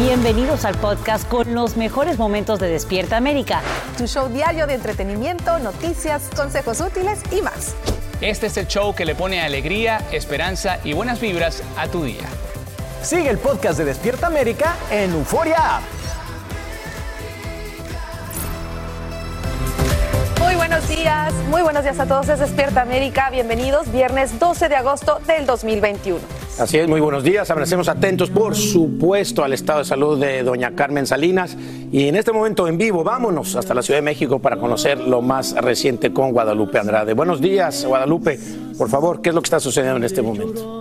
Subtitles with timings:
[0.00, 3.60] Bienvenidos al podcast con los mejores momentos de Despierta América.
[3.98, 7.74] Tu show diario de entretenimiento, noticias, consejos útiles y más.
[8.22, 12.24] Este es el show que le pone alegría, esperanza y buenas vibras a tu día.
[13.02, 15.82] Sigue el podcast de Despierta América en Euforia
[20.50, 22.28] Muy buenos días, muy buenos días a todos.
[22.28, 23.30] Es Despierta América.
[23.30, 23.92] Bienvenidos.
[23.92, 26.18] Viernes 12 de agosto del 2021.
[26.58, 27.48] Así es, muy buenos días.
[27.52, 31.56] Amanecemos atentos, por supuesto, al estado de salud de doña Carmen Salinas.
[31.92, 35.22] Y en este momento en vivo, vámonos hasta la Ciudad de México para conocer lo
[35.22, 37.14] más reciente con Guadalupe Andrade.
[37.14, 38.40] Buenos días, Guadalupe.
[38.76, 40.80] Por favor, ¿qué es lo que está sucediendo en este momento?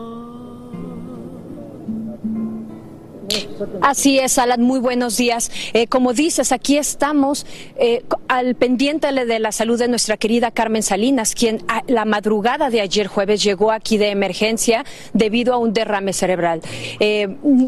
[3.82, 5.52] Así es, Alan, muy buenos días.
[5.74, 7.46] Eh, como dices, aquí estamos
[7.78, 12.70] eh, al pendiente de la salud de nuestra querida Carmen Salinas, quien a la madrugada
[12.70, 16.62] de ayer jueves llegó aquí de emergencia debido a un derrame cerebral.
[17.00, 17.28] Eh,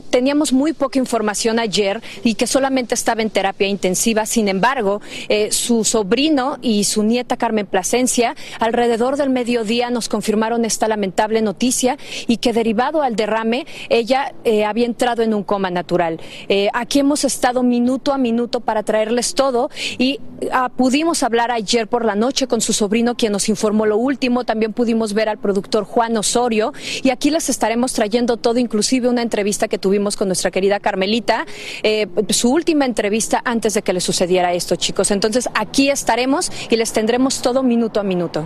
[0.10, 4.26] teníamos muy poca información ayer y que solamente estaba en terapia intensiva.
[4.26, 5.02] Sin embargo,
[5.50, 11.98] su sobrino y su nieta Carmen Plasencia, alrededor del mediodía, nos confirmaron esta lamentable noticia
[12.28, 14.34] y que derivado al derrame, ella
[14.66, 16.20] había entrado en un coma natural.
[16.48, 20.20] Eh, aquí hemos estado minuto a minuto para traerles todo y
[20.52, 24.44] ah, pudimos hablar ayer por la noche con su sobrino, quien nos informó lo último.
[24.44, 26.72] También pudimos ver al productor Juan Osorio
[27.02, 31.46] y aquí les estaremos trayendo todo, inclusive una entrevista que tuvimos con nuestra querida Carmelita,
[31.82, 35.10] eh, su última entrevista antes de que le sucediera esto, chicos.
[35.10, 38.46] Entonces aquí estaremos y les tendremos todo minuto a minuto.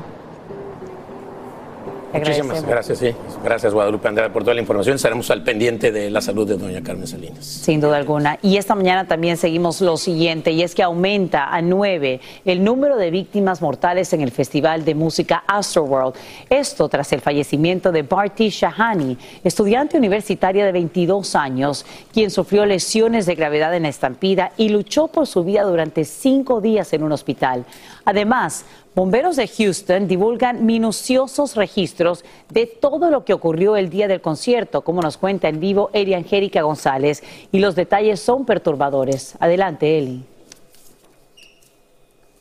[2.20, 3.12] Muchísimas gracias, sí.
[3.44, 4.96] Gracias, Guadalupe Andrade, por toda la información.
[4.96, 7.46] Estaremos al pendiente de la salud de doña Carmen Salinas.
[7.46, 8.40] Sin duda alguna.
[8.42, 12.98] Y esta mañana también seguimos lo siguiente, y es que aumenta a nueve el número
[12.98, 16.16] de víctimas mortales en el Festival de Música Astroworld.
[16.50, 23.25] Esto tras el fallecimiento de Barty Shahani, estudiante universitaria de 22 años, quien sufrió lesiones
[23.25, 27.12] de gravedad en la estampida y luchó por su vida durante cinco días en un
[27.12, 27.66] hospital.
[28.06, 34.22] Además, Bomberos de Houston divulgan minuciosos registros de todo lo que ocurrió el día del
[34.22, 39.35] concierto, como nos cuenta en vivo Eli Angélica González, y los detalles son perturbadores.
[39.41, 40.23] Adelante, Eli.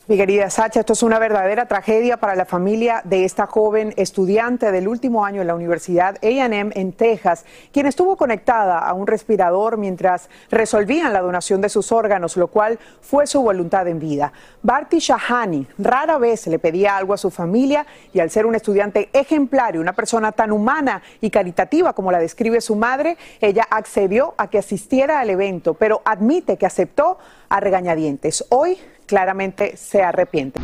[0.06, 4.70] Mi querida Sacha, esto es una verdadera tragedia para la familia de esta joven estudiante
[4.70, 9.78] del último año en la Universidad AM en Texas, quien estuvo conectada a un respirador
[9.78, 14.30] mientras resolvían la donación de sus órganos, lo cual fue su voluntad en vida.
[14.62, 19.08] Barty Shahani rara vez le pedía algo a su familia y al ser un estudiante
[19.14, 24.34] ejemplar y una persona tan humana y caritativa como la describe su madre, ella accedió
[24.36, 27.16] a que asistiera al evento, pero admite que aceptó
[27.48, 28.44] a regañadientes.
[28.50, 30.60] Hoy claramente se arrepiente.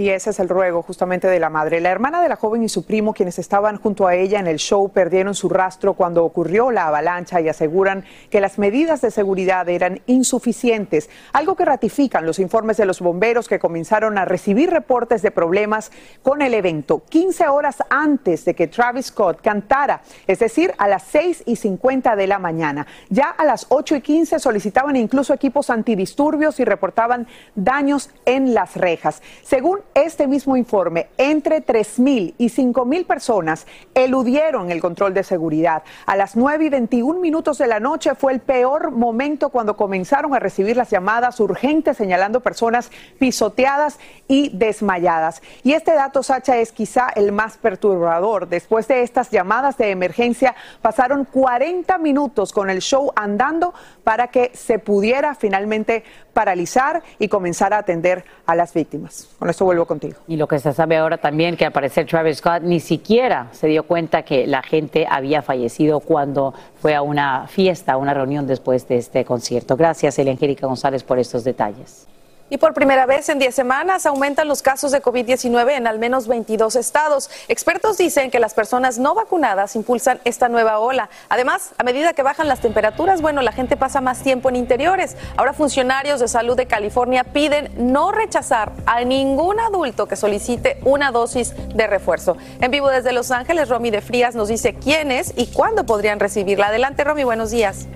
[0.00, 1.80] Y ese es el ruego justamente de la madre.
[1.80, 4.58] La hermana de la joven y su primo, quienes estaban junto a ella en el
[4.58, 9.68] show, perdieron su rastro cuando ocurrió la avalancha y aseguran que las medidas de seguridad
[9.68, 15.20] eran insuficientes, algo que ratifican los informes de los bomberos que comenzaron a recibir reportes
[15.20, 15.90] de problemas
[16.22, 21.02] con el evento 15 horas antes de que Travis Scott cantara, es decir, a las
[21.10, 22.86] 6 y 50 de la mañana.
[23.08, 28.76] Ya a las 8 y 15 solicitaban incluso equipos antidisturbios y reportaban daños en las
[28.76, 29.22] rejas.
[29.42, 35.82] Según este mismo informe, entre 3.000 y 5.000 personas eludieron el control de seguridad.
[36.06, 40.34] A las 9 y 21 minutos de la noche fue el peor momento cuando comenzaron
[40.34, 45.42] a recibir las llamadas urgentes señalando personas pisoteadas y desmayadas.
[45.62, 48.48] Y este dato, Sacha, es quizá el más perturbador.
[48.48, 53.74] Después de estas llamadas de emergencia, pasaron 40 minutos con el show andando
[54.04, 56.04] para que se pudiera finalmente
[56.38, 59.28] paralizar y comenzar a atender a las víctimas.
[59.40, 60.18] Con esto vuelvo contigo.
[60.28, 63.66] Y lo que se sabe ahora también que al parecer Travis Scott ni siquiera se
[63.66, 68.46] dio cuenta que la gente había fallecido cuando fue a una fiesta, a una reunión
[68.46, 69.76] después de este concierto.
[69.76, 72.06] Gracias, Angélica González, por estos detalles.
[72.50, 76.26] Y por primera vez en 10 semanas aumentan los casos de COVID-19 en al menos
[76.28, 77.30] 22 estados.
[77.48, 81.10] Expertos dicen que las personas no vacunadas impulsan esta nueva ola.
[81.28, 85.16] Además, a medida que bajan las temperaturas, bueno, la gente pasa más tiempo en interiores.
[85.36, 91.12] Ahora funcionarios de salud de California piden no rechazar a ningún adulto que solicite una
[91.12, 92.38] dosis de refuerzo.
[92.60, 96.68] En vivo desde Los Ángeles, Romy de Frías nos dice quiénes y cuándo podrían recibirla.
[96.68, 97.86] Adelante, Romy, buenos días.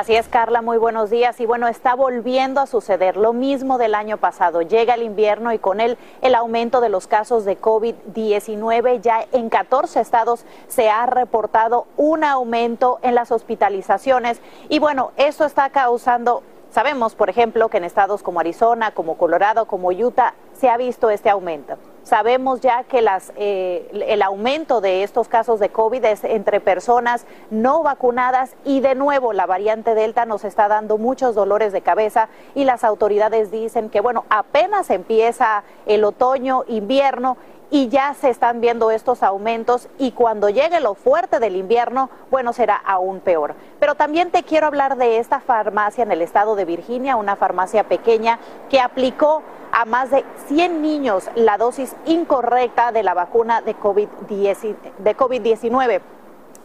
[0.00, 1.38] Así es, Carla, muy buenos días.
[1.40, 4.62] Y bueno, está volviendo a suceder lo mismo del año pasado.
[4.62, 9.02] Llega el invierno y con él el aumento de los casos de COVID-19.
[9.02, 14.40] Ya en 14 estados se ha reportado un aumento en las hospitalizaciones.
[14.70, 19.66] Y bueno, eso está causando Sabemos, por ejemplo, que en estados como Arizona, como Colorado,
[19.66, 21.76] como Utah, se ha visto este aumento.
[22.02, 23.04] Sabemos ya que
[23.36, 28.94] eh, el aumento de estos casos de COVID es entre personas no vacunadas y de
[28.94, 33.90] nuevo la variante Delta nos está dando muchos dolores de cabeza y las autoridades dicen
[33.90, 37.36] que bueno, apenas empieza el otoño, invierno
[37.70, 42.52] y ya se están viendo estos aumentos y cuando llegue lo fuerte del invierno, bueno,
[42.52, 43.54] será aún peor.
[43.78, 47.84] Pero también te quiero hablar de esta farmacia en el estado de Virginia, una farmacia
[47.84, 48.38] pequeña
[48.68, 56.00] que aplicó a más de 100 niños la dosis incorrecta de la vacuna de COVID-19.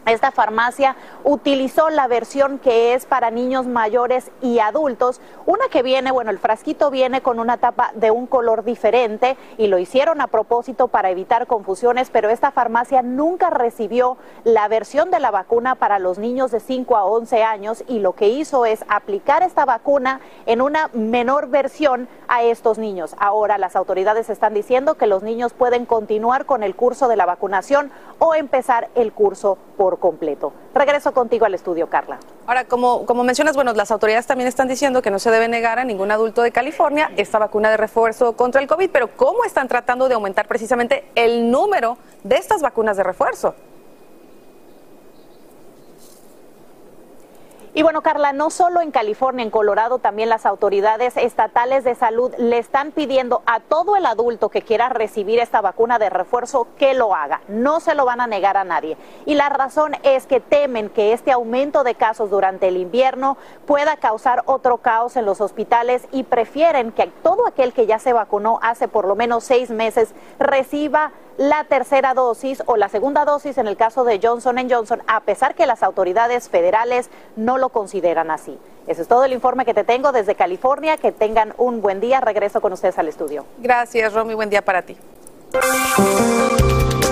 [0.06, 0.94] Esta farmacia
[1.24, 6.38] utilizó la versión que es para niños mayores y adultos, una que viene, bueno, el
[6.38, 11.10] frasquito viene con una tapa de un color diferente y lo hicieron a propósito para
[11.10, 16.52] evitar confusiones, pero esta farmacia nunca recibió la versión de la vacuna para los niños
[16.52, 20.88] de 5 a 11 años y lo que hizo es aplicar esta vacuna en una
[20.92, 23.16] menor versión a estos niños.
[23.18, 27.26] Ahora las autoridades están diciendo que los niños pueden continuar con el curso de la
[27.26, 30.52] vacunación o empezar el curso por completo.
[30.74, 32.18] Regreso contigo al estudio, Carla.
[32.46, 35.78] Ahora, como, como mencionas, bueno, las autoridades también están diciendo que no se debe negar
[35.78, 39.68] a ningún adulto de California esta vacuna de refuerzo contra el COVID, pero ¿cómo están
[39.68, 43.54] tratando de aumentar precisamente el número de estas vacunas de refuerzo?
[47.76, 52.32] Y bueno, Carla, no solo en California, en Colorado, también las autoridades estatales de salud
[52.38, 56.94] le están pidiendo a todo el adulto que quiera recibir esta vacuna de refuerzo que
[56.94, 57.42] lo haga.
[57.48, 58.96] No se lo van a negar a nadie.
[59.26, 63.36] Y la razón es que temen que este aumento de casos durante el invierno
[63.66, 68.14] pueda causar otro caos en los hospitales y prefieren que todo aquel que ya se
[68.14, 73.58] vacunó hace por lo menos seis meses reciba la tercera dosis o la segunda dosis
[73.58, 78.30] en el caso de Johnson Johnson, a pesar que las autoridades federales no lo consideran
[78.30, 78.58] así.
[78.86, 80.96] Ese es todo el informe que te tengo desde California.
[80.96, 82.20] Que tengan un buen día.
[82.20, 83.44] Regreso con ustedes al estudio.
[83.58, 84.34] Gracias, Romy.
[84.34, 84.96] Buen día para ti.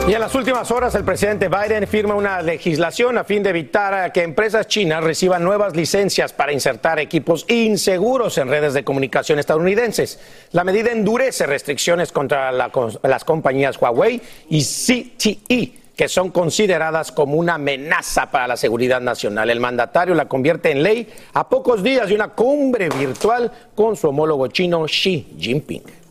[0.06, 4.12] Y en las últimas horas el presidente Biden firma una legislación a fin de evitar
[4.12, 10.20] que empresas chinas reciban nuevas licencias para insertar equipos inseguros en redes de comunicación estadounidenses.
[10.52, 14.20] La medida endurece restricciones contra las compañías Huawei
[14.50, 19.48] y CTE que son consideradas como una amenaza para la seguridad nacional.
[19.48, 24.08] El mandatario la convierte en ley a pocos días de una cumbre virtual con su
[24.08, 26.03] homólogo chino Xi Jinping.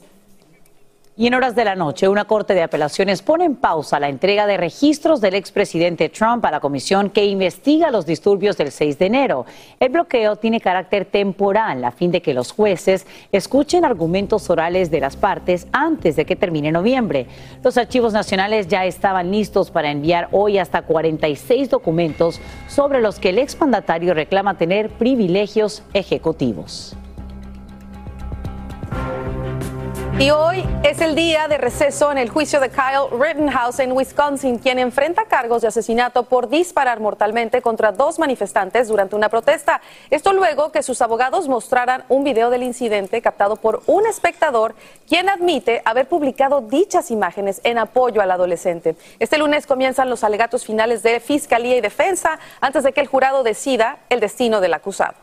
[1.15, 4.47] Y en horas de la noche, una corte de apelaciones pone en pausa la entrega
[4.47, 9.05] de registros del expresidente Trump a la comisión que investiga los disturbios del 6 de
[9.05, 9.45] enero.
[9.79, 15.01] El bloqueo tiene carácter temporal a fin de que los jueces escuchen argumentos orales de
[15.01, 17.27] las partes antes de que termine noviembre.
[17.63, 23.29] Los archivos nacionales ya estaban listos para enviar hoy hasta 46 documentos sobre los que
[23.29, 26.97] el exmandatario reclama tener privilegios ejecutivos.
[30.19, 34.59] Y hoy es el día de receso en el juicio de Kyle Rittenhouse en Wisconsin,
[34.59, 39.81] quien enfrenta cargos de asesinato por disparar mortalmente contra dos manifestantes durante una protesta.
[40.11, 44.75] Esto luego que sus abogados mostraran un video del incidente captado por un espectador,
[45.09, 48.95] quien admite haber publicado dichas imágenes en apoyo al adolescente.
[49.17, 53.41] Este lunes comienzan los alegatos finales de Fiscalía y Defensa antes de que el jurado
[53.41, 55.22] decida el destino del acusado.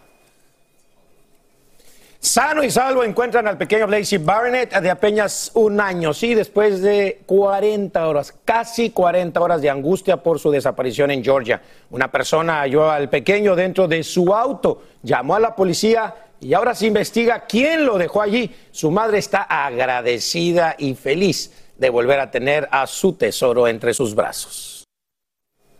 [2.22, 7.22] Sano y salvo encuentran al pequeño Lacey Barnett de apenas un año, sí, después de
[7.24, 11.62] 40 horas, casi 40 horas de angustia por su desaparición en Georgia.
[11.88, 16.74] Una persona halló al pequeño dentro de su auto, llamó a la policía y ahora
[16.74, 18.54] se investiga quién lo dejó allí.
[18.70, 24.14] Su madre está agradecida y feliz de volver a tener a su tesoro entre sus
[24.14, 24.79] brazos.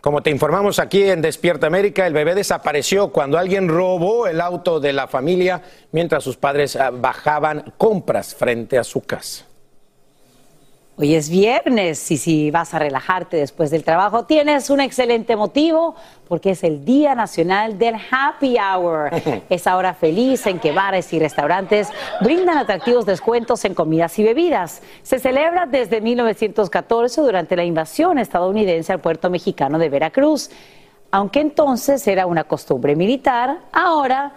[0.01, 4.79] Como te informamos aquí en Despierta América, el bebé desapareció cuando alguien robó el auto
[4.79, 9.45] de la familia mientras sus padres ah, bajaban compras frente a su casa.
[10.97, 15.95] Hoy es viernes y si vas a relajarte después del trabajo, tienes un excelente motivo
[16.27, 19.09] porque es el Día Nacional del Happy Hour.
[19.49, 21.87] Esa hora feliz en que bares y restaurantes
[22.19, 24.81] brindan atractivos descuentos en comidas y bebidas.
[25.01, 30.49] Se celebra desde 1914 durante la invasión estadounidense al puerto mexicano de Veracruz.
[31.09, 34.33] Aunque entonces era una costumbre militar, ahora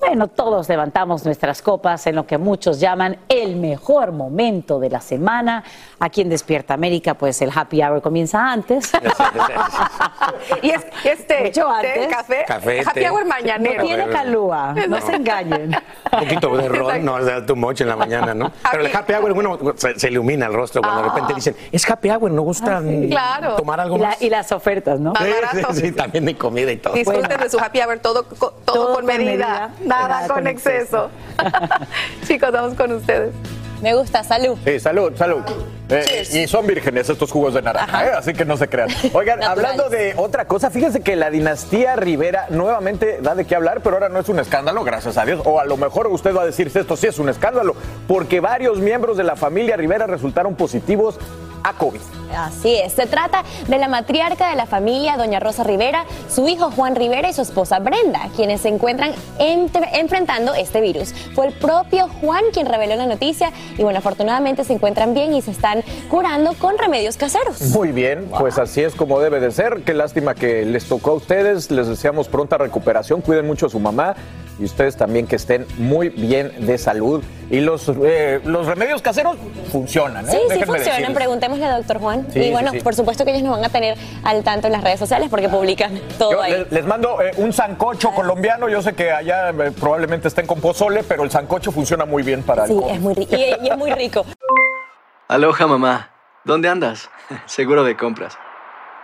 [0.00, 5.00] bueno, todos levantamos nuestras copas en lo que muchos llaman el mejor momento de la
[5.00, 5.62] semana.
[5.98, 8.90] Aquí en Despierta América, pues el happy hour comienza antes.
[10.62, 12.08] y es este Mucho antes.
[12.08, 13.10] café, Café, happy té.
[13.10, 13.82] hour mañanero.
[13.82, 15.76] No tiene calúa, no se engañen.
[16.12, 18.50] Un poquito de ron, no, es too much en la mañana, ¿no?
[18.70, 21.88] Pero el happy hour, bueno, se, se ilumina el rostro cuando de repente dicen, es
[21.88, 23.56] happy hour, ¿no gusta Claro.
[23.56, 25.12] tomar algo Y, la- y las ofertas, ¿no?
[25.12, 26.94] Más Sí, sí, sí, también de comida y todo.
[26.94, 30.26] Disfruten de su happy hour, todo, co- todo, Todo con con medida, medida, nada nada
[30.28, 31.10] con con exceso.
[32.26, 33.34] Chicos, vamos con ustedes.
[33.82, 34.58] Me gusta, salud.
[34.64, 35.42] Sí, salud, salud.
[35.88, 38.10] Eh, y son vírgenes estos jugos de naranja, ¿eh?
[38.16, 38.90] así que no se crean.
[39.12, 43.80] Oigan, hablando de otra cosa, fíjense que la dinastía Rivera nuevamente da de qué hablar,
[43.82, 45.40] pero ahora no es un escándalo, gracias a Dios.
[45.44, 47.74] O a lo mejor usted va a decir, esto sí es un escándalo,
[48.06, 51.18] porque varios miembros de la familia Rivera resultaron positivos
[51.64, 52.00] a COVID.
[52.36, 56.70] Así es, se trata de la matriarca de la familia, doña Rosa Rivera, su hijo
[56.70, 61.12] Juan Rivera y su esposa Brenda, quienes se encuentran entre- enfrentando este virus.
[61.34, 65.42] Fue el propio Juan quien reveló la noticia y bueno, afortunadamente se encuentran bien y
[65.42, 67.60] se están curando con remedios caseros.
[67.72, 69.82] Muy bien, pues así es como debe de ser.
[69.84, 71.70] Qué lástima que les tocó a ustedes.
[71.70, 73.20] Les deseamos pronta recuperación.
[73.22, 74.14] Cuiden mucho a su mamá
[74.60, 77.24] y ustedes también que estén muy bien de salud.
[77.50, 79.36] Y los, eh, los remedios caseros
[79.72, 80.32] funcionan, ¿eh?
[80.32, 80.84] Sí, sí funcionan.
[80.84, 81.10] decirles.
[81.16, 82.26] Preguntémosle a doctor Juan.
[82.30, 82.80] Sí, y bueno, sí.
[82.80, 85.48] por supuesto que ellos nos van a tener al tanto en las redes sociales porque
[85.48, 86.52] publican todo Yo ahí.
[86.52, 88.68] les, les mando eh, un sancocho colombiano.
[88.68, 92.42] Yo sé que allá eh, probablemente estén con pozole, pero el sancocho funciona muy bien
[92.42, 93.34] para el Sí, es muy rico.
[93.34, 94.24] Y, y es muy rico.
[95.28, 96.10] Aloha mamá,
[96.44, 97.08] ¿dónde andas?
[97.46, 98.36] Seguro de compras.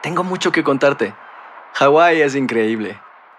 [0.03, 1.15] Tengo mucho que contarte.
[1.75, 2.99] Hawái es increíble.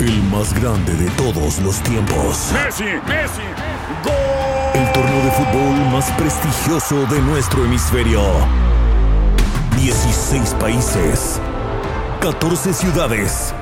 [0.00, 2.50] El más grande de todos los tiempos.
[2.52, 3.42] Messi, Messi,
[4.74, 8.20] El torneo de fútbol más prestigioso de nuestro hemisferio.
[9.76, 11.40] 16 países.
[12.20, 13.54] 14 ciudades.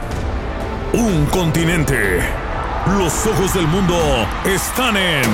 [0.95, 2.21] Un continente.
[2.99, 3.95] Los ojos del mundo
[4.47, 5.31] están en.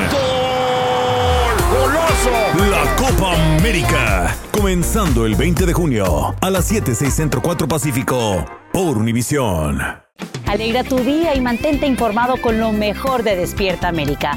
[1.71, 2.71] goloso.
[2.71, 4.37] La Copa América.
[4.51, 8.45] Comenzando el 20 de junio a las 7, 6 Centro 4 Pacífico.
[8.73, 10.08] Por Univisión.
[10.49, 14.33] Alegra tu día y mantente informado con lo mejor de Despierta América.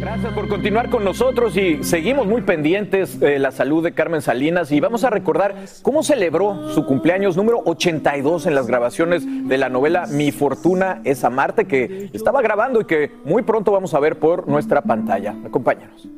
[0.00, 4.72] Gracias por continuar con nosotros y seguimos muy pendientes de la salud de Carmen Salinas
[4.72, 9.68] y vamos a recordar cómo celebró su cumpleaños número 82 en las grabaciones de la
[9.68, 14.18] novela Mi Fortuna es Amarte que estaba grabando y que muy pronto vamos a ver
[14.18, 15.34] por nuestra pantalla.
[15.44, 16.08] Acompáñanos.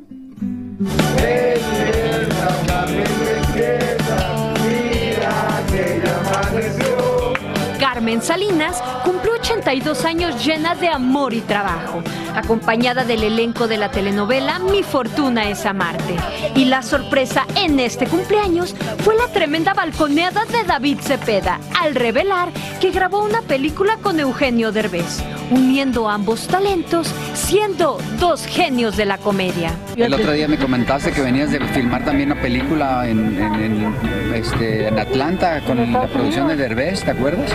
[8.07, 12.01] Carmen Salinas cumplió 82 años llena de amor y trabajo,
[12.37, 16.15] acompañada del elenco de la telenovela Mi Fortuna es Amarte.
[16.55, 22.47] Y la sorpresa en este cumpleaños fue la tremenda balconeada de David Cepeda al revelar
[22.79, 25.21] que grabó una película con Eugenio Derbez,
[25.51, 29.71] uniendo ambos talentos, siendo dos genios de la comedia.
[29.97, 34.33] El otro día me comentaste que venías de filmar también una película en, en- en,
[34.33, 37.51] este, en Atlanta con la producción de Derbez, ¿te acuerdas?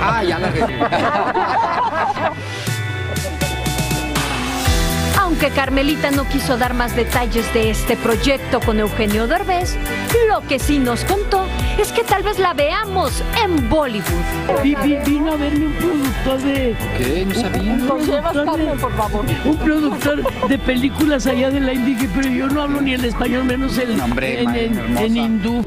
[0.00, 0.52] Ah, ya la
[5.20, 9.76] Aunque Carmelita no quiso dar más detalles de este proyecto con Eugenio Derbez,
[10.28, 11.44] lo que sí nos contó
[11.78, 14.62] es que tal vez la veamos en Bollywood.
[14.62, 16.76] vino a verme un productor de...
[16.96, 17.26] ¿Qué?
[17.26, 17.72] No sabía.
[17.72, 19.24] Un, productor de, por favor.
[19.44, 23.44] Un productor de películas allá de la India, pero yo no hablo ni el español,
[23.44, 25.64] menos el, en, en hindú.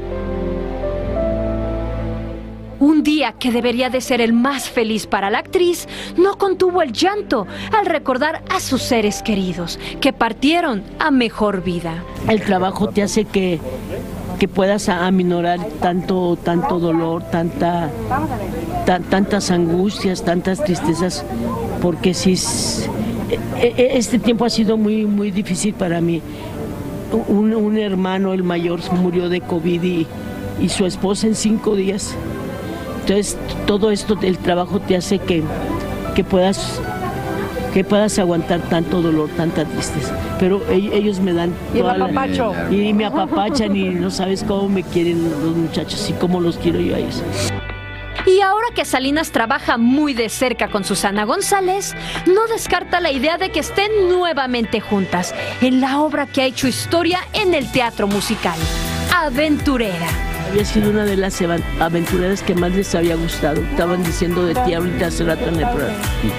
[2.80, 6.92] Un día que debería de ser el más feliz para la actriz, no contuvo el
[6.92, 7.46] llanto
[7.78, 12.02] al recordar a sus seres queridos que partieron a mejor vida.
[12.26, 13.60] El trabajo te hace que,
[14.38, 17.90] que puedas aminorar tanto, tanto dolor, tanta,
[18.86, 21.22] tantas angustias, tantas tristezas,
[21.82, 26.22] porque si e, e, este tiempo ha sido muy, muy difícil para mí.
[27.28, 30.06] Un, hermano, el mayor, murió de COVID
[30.62, 32.16] y su esposa en cinco días.
[33.10, 33.36] Entonces,
[33.66, 35.42] todo esto, el trabajo te hace que,
[36.14, 36.80] que puedas
[37.74, 40.16] que puedas aguantar tanto dolor, tanta tristeza.
[40.38, 41.78] Pero ellos me dan y
[42.74, 46.78] y me apapachan y no sabes cómo me quieren los muchachos y cómo los quiero
[46.78, 47.22] yo a ellos.
[48.26, 53.38] Y ahora que Salinas trabaja muy de cerca con Susana González, no descarta la idea
[53.38, 58.06] de que estén nuevamente juntas en la obra que ha hecho historia en el teatro
[58.06, 58.58] musical,
[59.16, 61.40] Aventurera había sido una de las
[61.78, 63.62] aventureras que más les había gustado.
[63.62, 65.98] Estaban diciendo de ti ahorita hace rato en el programa.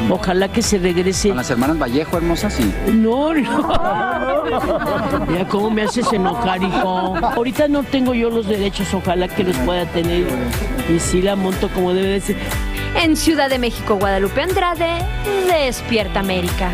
[0.10, 1.30] Ojalá que se regrese.
[1.30, 2.50] ¿Con las hermanas Vallejo, hermosa?
[2.50, 2.74] Sí.
[2.94, 5.26] No, no.
[5.28, 7.16] Mira cómo me haces enojar, hijo.
[7.18, 10.26] Ahorita no tengo yo los derechos, ojalá que los pueda tener.
[10.94, 12.36] Y sí la monto como debe de ser.
[13.02, 15.06] En Ciudad de México, Guadalupe Andrade,
[15.48, 16.70] Despierta América.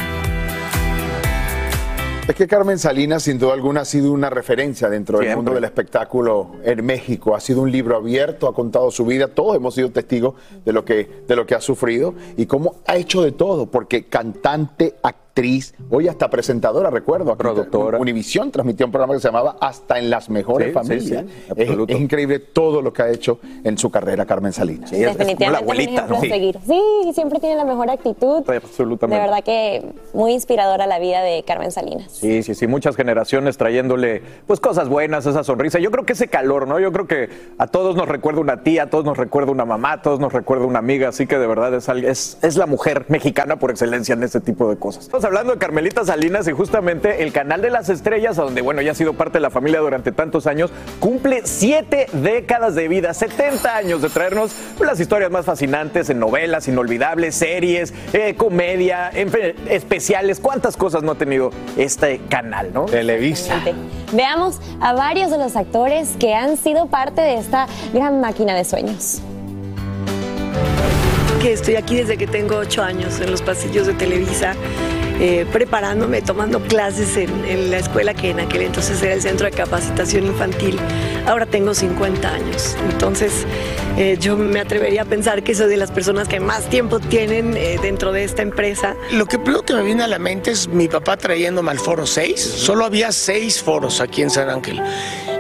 [2.28, 5.64] Es que Carmen Salinas, sin duda alguna, ha sido una referencia dentro del mundo del
[5.64, 7.34] espectáculo en México.
[7.34, 9.30] Ha sido un libro abierto, ha contado su vida.
[9.30, 12.98] Todos hemos sido testigos de lo que, de lo que ha sufrido y cómo ha
[12.98, 14.96] hecho de todo, porque cantante,
[15.38, 17.36] actor hoy hasta presentadora, recuerdo.
[17.36, 18.00] Productora.
[18.00, 21.25] Univisión transmitió un programa que se llamaba Hasta en las mejores familias.
[21.56, 24.89] es, increíble todo lo que ha hecho en su carrera Carmen Salinas.
[24.89, 26.08] Sí, Definitivamente la abuelita.
[26.08, 26.19] ¿no?
[26.19, 26.58] Seguir.
[26.65, 26.82] Sí,
[27.13, 28.43] siempre tiene la mejor actitud.
[28.50, 29.21] absolutamente.
[29.21, 32.12] De verdad que muy inspiradora la vida de Carmen Salinas.
[32.12, 35.80] Sí, sí, sí, muchas generaciones trayéndole pues cosas buenas, esa sonrisa.
[35.80, 36.80] Yo creo que ese calor, ¿no?
[36.80, 39.93] Yo creo que a todos nos recuerda una tía, a todos nos recuerda una mamá,
[39.93, 43.06] a todos nos recuerda una amiga, así que de verdad es, es, es la mujer
[43.08, 47.34] mexicana por excelencia en ese tipo de cosas hablando de Carmelita Salinas y justamente el
[47.34, 50.48] canal de las estrellas, donde bueno, ya ha sido parte de la familia durante tantos
[50.48, 56.20] años, cumple siete décadas de vida, 70 años de traernos las historias más fascinantes en
[56.20, 59.10] novelas, inolvidables, series, eh, comedia,
[59.70, 60.40] especiales.
[60.40, 62.86] ¿Cuántas cosas no ha tenido este canal, no?
[62.86, 63.62] Televisa.
[64.13, 68.63] Veamos a varios de los actores que han sido parte de esta gran máquina de
[68.63, 69.22] sueños
[71.41, 74.56] que estoy aquí desde que tengo ocho años en los pasillos de Televisa
[75.19, 79.52] eh, preparándome, tomando clases en, la escuela que en aquel entonces era el Centro de
[79.52, 80.78] Capacitación Infantil.
[81.26, 83.34] Ahora tengo 50 años, entonces
[83.97, 87.58] eh, yo me atrevería a pensar que soy de las personas que más tiempo tienen
[87.58, 88.95] eh, dentro de esta empresa.
[89.12, 92.06] Lo que primero que me viene a la mente es mi papá trayéndome al foro
[92.06, 92.39] 6.
[92.39, 94.80] Solo había seis foros aquí en San Ángel.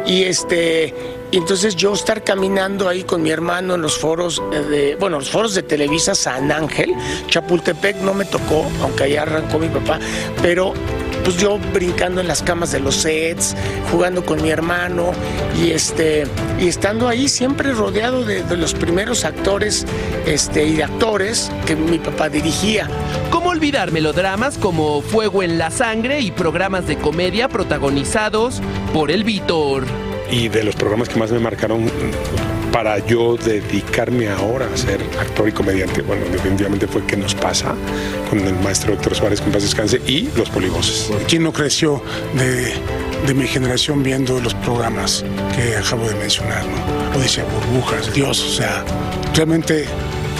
[0.07, 0.95] Y este
[1.31, 5.19] y entonces yo estar caminando ahí con mi hermano en los foros eh, de, bueno,
[5.19, 6.93] los foros de Televisa San Ángel,
[7.27, 9.99] Chapultepec no me tocó, aunque allá arrancó mi papá,
[10.41, 10.73] pero
[11.23, 13.55] pues yo brincando en las camas de los sets,
[13.91, 15.11] jugando con mi hermano
[15.61, 16.25] y este
[16.57, 19.85] y estando ahí siempre rodeado de, los primeros actores
[20.25, 22.89] este, y actores que mi papá dirigía.
[23.29, 28.61] ¿Cómo olvidar melodramas como Fuego en la Sangre y programas de comedia protagonizados
[28.93, 30.06] por el Víctor?
[30.31, 31.89] Y de los programas que más me marcaron
[32.71, 37.75] para yo dedicarme ahora a ser actor y comediante, bueno, definitivamente fue ¿Qué nos pasa?
[38.29, 41.09] con el maestro Héctor Suárez, con paz descanse, y Los Polivoces.
[41.27, 42.03] ¿Quién no creció
[42.35, 42.73] de,
[43.25, 45.23] de, mi generación viendo los programas
[45.55, 47.17] que acabo de mencionar, ¿no?
[47.17, 48.83] Odisea Burbujas, Dios, o sea,
[49.33, 49.85] realmente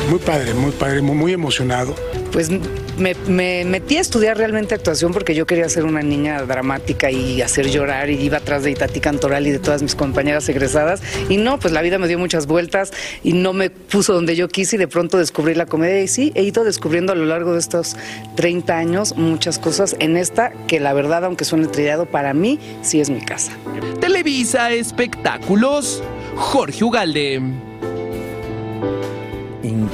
[0.10, 1.96] muy padre, muy padre, muy emocionado.
[2.32, 2.50] Pues
[2.98, 7.70] me, metí a estudiar realmente actuación porque yo quería ser una niña dramática y hacer
[7.70, 11.02] llorar y iba atrás de Itati Cantoral y de todas mis compañeras egresadas.
[11.30, 12.92] Y no, pues la vida me dio muchas vueltas
[13.24, 16.02] y no me puso donde yo quise y de pronto descubrí la comedia.
[16.02, 17.96] Y sí, he ido descubriendo a lo largo de estos
[18.36, 23.00] 30 años muchas cosas en esta que la verdad, aunque suene trillado, para mí sí
[23.00, 23.52] es mi casa.
[24.00, 26.04] Televisa Espectáculos,
[26.36, 27.42] Jorge Ugalde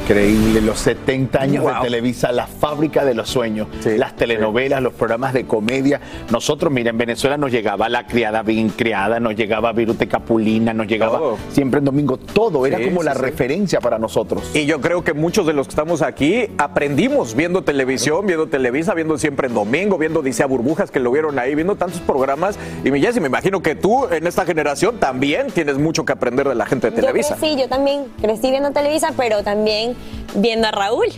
[0.04, 5.32] Increíble, los 70 años de Televisa, la fábrica de los sueños, las telenovelas, los programas
[5.32, 6.02] de comedia.
[6.30, 10.88] Nosotros, mira, en Venezuela nos llegaba La Criada Bien Criada, nos llegaba Virute Capulina, nos
[10.88, 14.52] llegaba siempre en domingo, todo era como la referencia para nosotros.
[14.54, 18.94] Y yo creo que muchos de los que estamos aquí aprendimos viendo televisión, viendo Televisa,
[18.94, 22.60] viendo siempre en domingo, viendo Dice Burbujas que lo vieron ahí, viendo tantos programas.
[22.84, 26.56] Y me, me imagino que tú en esta generación también tienes mucho que aprender de
[26.56, 27.38] la gente de Televisa.
[27.40, 29.93] Sí, yo también crecí viendo Televisa, pero también
[30.36, 31.08] viendo a Raúl.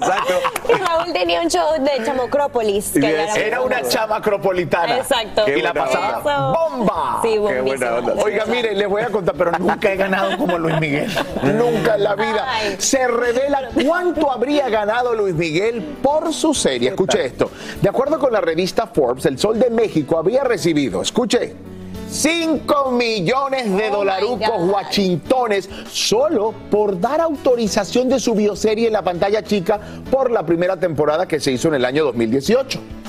[0.00, 0.34] Exacto.
[0.68, 2.94] Y Raúl tenía un show de Chamocrópolis.
[2.96, 4.98] era, una chamacropolitana.
[4.98, 5.48] Exacto.
[5.48, 6.20] y la pasaba
[6.52, 7.20] bomba.
[7.22, 10.78] Sí, Qué buena Oiga, mire, les voy a contar, pero nunca he ganado como Luis
[10.80, 11.10] Miguel.
[11.42, 12.46] nunca en la vida.
[12.78, 16.90] Se revela cuánto habría ganado Luis Miguel por su serie.
[16.90, 17.50] Escuche esto.
[17.80, 21.54] De acuerdo con la revista Forbes, el Sol de México había recibido, escuche,
[22.10, 29.02] 5 millones de oh dolarucos washingtones solo por dar autorización de su bioserie en la
[29.02, 32.99] pantalla chica por la primera temporada que se hizo en el año 2018.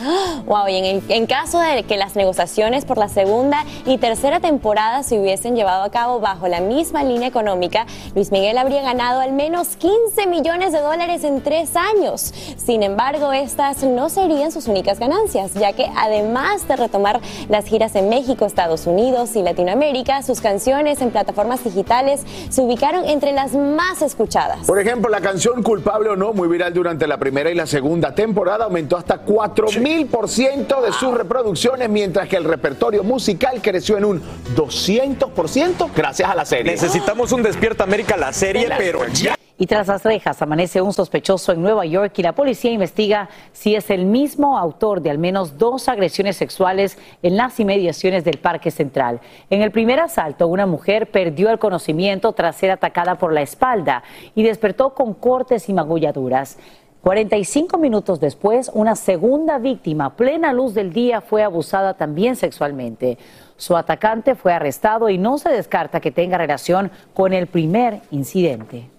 [0.46, 5.04] Wow, y en, en, caso de que las negociaciones por la segunda y tercera temporada
[5.04, 7.86] se hubiesen llevado a cabo bajo la misma línea económica,
[8.16, 12.34] Luis Miguel habría ganado al menos 15 millones de dólares en tres años.
[12.58, 17.96] Sin embargo, estas no serían sus únicas ganancias, ya que además de retomar las giras
[17.96, 23.54] en México, Estados Unidos y Latinoamérica, sus canciones en plataformas digitales se ubicaron entre las
[23.54, 24.66] más escuchadas.
[24.66, 28.16] Por ejemplo, la canción Culpable o No, muy viral durante la primera y la segunda
[28.16, 33.62] temporada, aumentó hasta 4 mil por ciento de sus reproducciones, mientras que el repertorio musical
[33.62, 34.22] creció en un
[34.56, 36.72] 200% gracias a la serie.
[36.72, 39.36] Necesitamos un Despierta América, la serie, pero ya.
[39.62, 43.76] Y tras las rejas amanece un sospechoso en Nueva York y la policía investiga si
[43.76, 48.72] es el mismo autor de al menos dos agresiones sexuales en las inmediaciones del Parque
[48.72, 49.20] Central.
[49.52, 54.02] En el primer asalto, una mujer perdió el conocimiento tras ser atacada por la espalda
[54.34, 56.58] y despertó con cortes y magulladuras.
[57.02, 63.18] 45 minutos después, una segunda víctima, plena luz del día, fue abusada también sexualmente.
[63.58, 68.90] Su atacante fue arrestado y no se descarta que tenga relación con el primer incidente.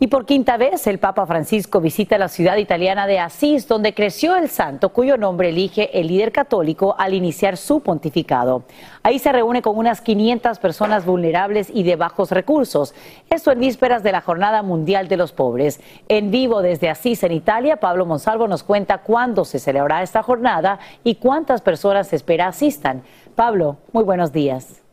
[0.00, 4.34] Y por quinta vez el Papa Francisco visita la ciudad italiana de Asís, donde creció
[4.34, 8.64] el santo, cuyo nombre elige el líder católico al iniciar su pontificado.
[9.04, 12.92] Ahí se reúne con unas 500 personas vulnerables y de bajos recursos.
[13.30, 15.80] Esto en vísperas de la Jornada Mundial de los Pobres.
[16.08, 20.80] En vivo desde Asís, en Italia, Pablo Monsalvo nos cuenta cuándo se celebrará esta jornada
[21.04, 23.04] y cuántas personas se espera asistan.
[23.36, 24.83] Pablo, muy buenos días.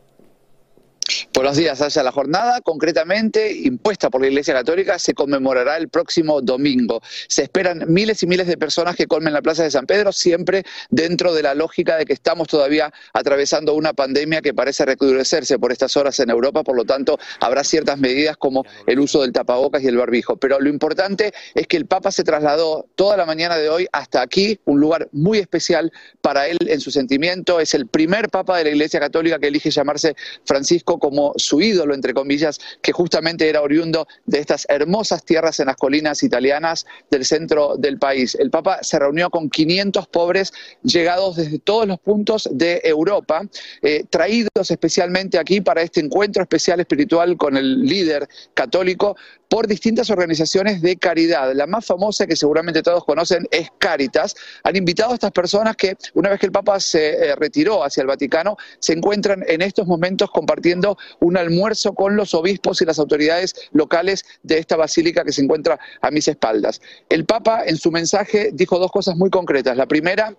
[1.34, 6.40] Buenos días, hacia la jornada concretamente impuesta por la Iglesia Católica se conmemorará el próximo
[6.40, 7.00] domingo.
[7.28, 10.64] Se esperan miles y miles de personas que colmen la Plaza de San Pedro, siempre
[10.90, 15.72] dentro de la lógica de que estamos todavía atravesando una pandemia que parece recrudecerse por
[15.72, 19.82] estas horas en Europa, por lo tanto habrá ciertas medidas como el uso del tapabocas
[19.82, 20.36] y el barbijo.
[20.36, 24.22] Pero lo importante es que el Papa se trasladó toda la mañana de hoy hasta
[24.22, 27.60] aquí, un lugar muy especial para él en su sentimiento.
[27.60, 31.94] Es el primer Papa de la Iglesia Católica que elige llamarse Francisco como su ídolo,
[31.94, 37.24] entre comillas, que justamente era oriundo de estas hermosas tierras en las colinas italianas del
[37.24, 38.36] centro del país.
[38.36, 40.52] El Papa se reunió con 500 pobres
[40.84, 43.42] llegados desde todos los puntos de Europa,
[43.82, 49.16] eh, traídos especialmente aquí para este encuentro especial espiritual con el líder católico
[49.52, 51.52] por distintas organizaciones de caridad.
[51.54, 54.34] La más famosa que seguramente todos conocen es Caritas.
[54.64, 58.00] Han invitado a estas personas que una vez que el Papa se eh, retiró hacia
[58.00, 62.98] el Vaticano, se encuentran en estos momentos compartiendo un almuerzo con los obispos y las
[62.98, 66.80] autoridades locales de esta basílica que se encuentra a mis espaldas.
[67.10, 69.76] El Papa en su mensaje dijo dos cosas muy concretas.
[69.76, 70.34] La primera,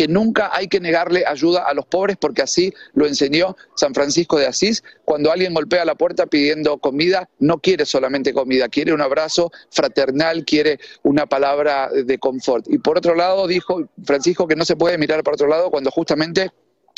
[0.00, 4.38] que nunca hay que negarle ayuda a los pobres porque así lo enseñó San Francisco
[4.38, 4.82] de Asís.
[5.04, 10.46] Cuando alguien golpea la puerta pidiendo comida, no quiere solamente comida, quiere un abrazo fraternal,
[10.46, 12.64] quiere una palabra de confort.
[12.70, 15.90] Y por otro lado, dijo Francisco que no se puede mirar para otro lado cuando
[15.90, 16.50] justamente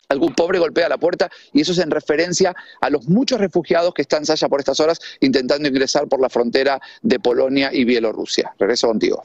[0.09, 4.03] algún pobre golpea la puerta y eso es en referencia a los muchos refugiados que
[4.03, 8.55] están allá por estas horas intentando ingresar por la frontera de Polonia y Bielorrusia.
[8.61, 9.25] Regreso contigo.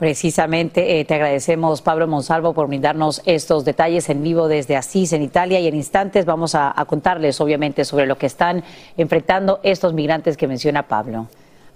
[0.00, 5.20] Precisamente eh, te agradecemos, Pablo Monsalvo, por brindarnos estos detalles en vivo desde Asís, en
[5.20, 8.64] Italia, y en instantes vamos a contarles, obviamente, sobre lo que están
[8.96, 11.26] enfrentando estos migrantes que menciona Pablo.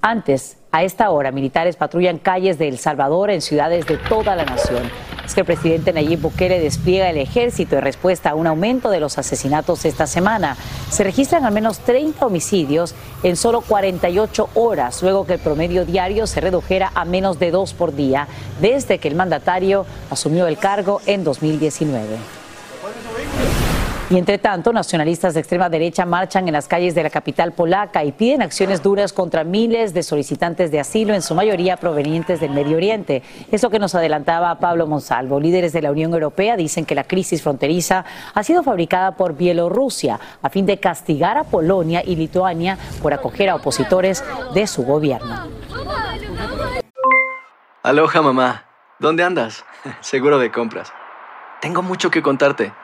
[0.01, 4.47] Antes, a esta hora, militares patrullan calles de El Salvador en ciudades de toda la
[4.47, 4.85] nación.
[5.25, 9.01] Es que el presidente Nayib Bukele despliega el ejército en respuesta a un aumento de
[9.01, 10.57] los asesinatos esta semana.
[10.91, 16.27] Se registran al menos 30 homicidios en solo 48 horas, luego que el promedio diario
[16.27, 18.29] se redujera a menos de dos por día,
[18.61, 22.44] desde que el mandatario asumió el cargo en 2019.
[24.15, 28.05] Y entre tanto, nacionalistas de extrema derecha marchan en las calles de la capital polaca
[28.05, 32.53] y piden acciones duras contra miles de solicitantes de asilo, en su mayoría provenientes del
[32.53, 33.25] Medio Oriente.
[33.51, 35.41] Eso que nos adelantaba Pablo Monsalvo.
[35.41, 40.21] Líderes de la Unión Europea dicen que la crisis fronteriza ha sido fabricada por Bielorrusia
[40.41, 44.23] a fin de castigar a Polonia y Lituania por acoger a opositores
[44.55, 45.49] de su gobierno.
[47.83, 48.65] Aloha mamá,
[49.01, 49.65] ¿dónde andas?
[50.03, 50.93] Seguro de compras.
[51.61, 52.84] Tengo mucho que contarte.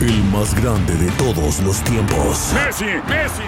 [0.00, 2.52] El más grande de todos los tiempos.
[2.52, 3.44] Messi, Messi,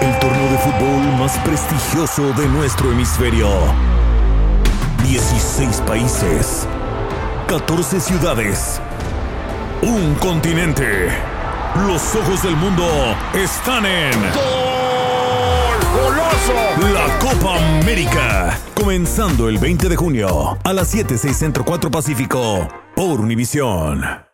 [0.00, 3.48] El torneo de fútbol más prestigioso de nuestro hemisferio.
[5.04, 6.66] 16 países.
[7.48, 8.80] 14 ciudades.
[9.82, 11.10] Un continente.
[11.86, 12.86] Los ojos del mundo
[13.34, 14.18] están en.
[15.92, 16.92] ¡Goloso!
[16.94, 18.58] La Copa América.
[18.74, 24.29] Comenzando el 20 de junio a las 7, 6 Centro 4 Pacífico por Univisión.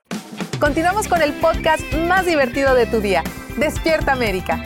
[0.61, 3.23] Continuamos con el podcast más divertido de tu día,
[3.59, 4.63] Despierta América.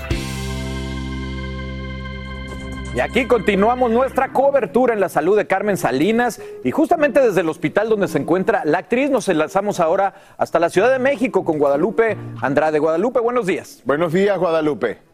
[2.95, 7.49] Y aquí continuamos nuestra cobertura en la salud de Carmen Salinas y justamente desde el
[7.49, 11.59] hospital donde se encuentra la actriz nos enlazamos ahora hasta la Ciudad de México con
[11.59, 12.79] Guadalupe Andrade.
[12.79, 13.83] Guadalupe, buenos días.
[13.85, 15.10] Buenos días, Guadalupe.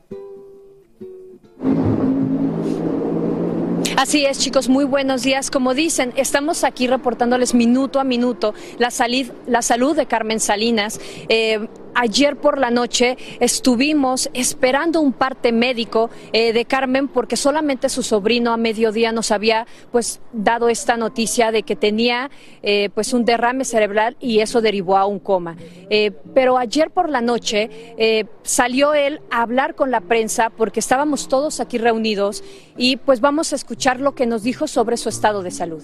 [3.97, 5.51] Así es, chicos, muy buenos días.
[5.51, 11.01] Como dicen, estamos aquí reportándoles minuto a minuto la, salid- la salud de Carmen Salinas.
[11.29, 17.89] Eh, ayer por la noche estuvimos esperando un parte médico eh, de Carmen porque solamente
[17.89, 22.31] su sobrino a mediodía nos había pues dado esta noticia de que tenía
[22.63, 25.57] eh, pues un derrame cerebral y eso derivó a un coma.
[25.91, 31.29] Eh, pero ayer por la noche salió él a hablar con la prensa porque estábamos
[31.29, 32.45] todos aquí reunidos
[32.77, 35.83] y pues vamos a escuchar lo que nos dijo sobre su estado de salud.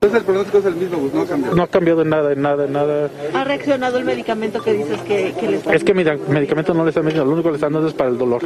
[0.00, 1.56] Entonces el pronóstico es el mismo, pues no ha cambiado.
[1.56, 3.10] No ha cambiado en nada, en nada, en nada.
[3.32, 6.84] ¿Ha reaccionado el medicamento que dices que, que le está Es que mira, medicamento no
[6.84, 8.42] le están metiendo, lo único que le están dando es para el dolor.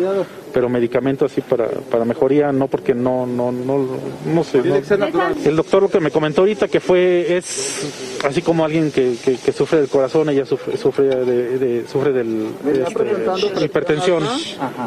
[0.54, 3.86] Pero medicamento así para, para mejoría, no porque no, no, no,
[4.32, 4.58] no sé.
[4.62, 4.76] No.
[5.44, 9.36] El doctor lo que me comentó ahorita que fue, es así como alguien que, que,
[9.36, 14.22] que sufre del corazón, ella sufre, sufre de, de- sufre del este, hipertensión.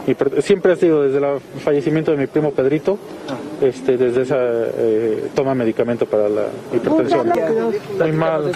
[0.07, 2.97] Hiper- siempre ha sido desde el fallecimiento de mi primo Pedrito,
[3.61, 6.43] este, desde esa eh, toma medicamento para la
[6.73, 7.31] hipertensión.
[7.99, 8.51] Muy mal,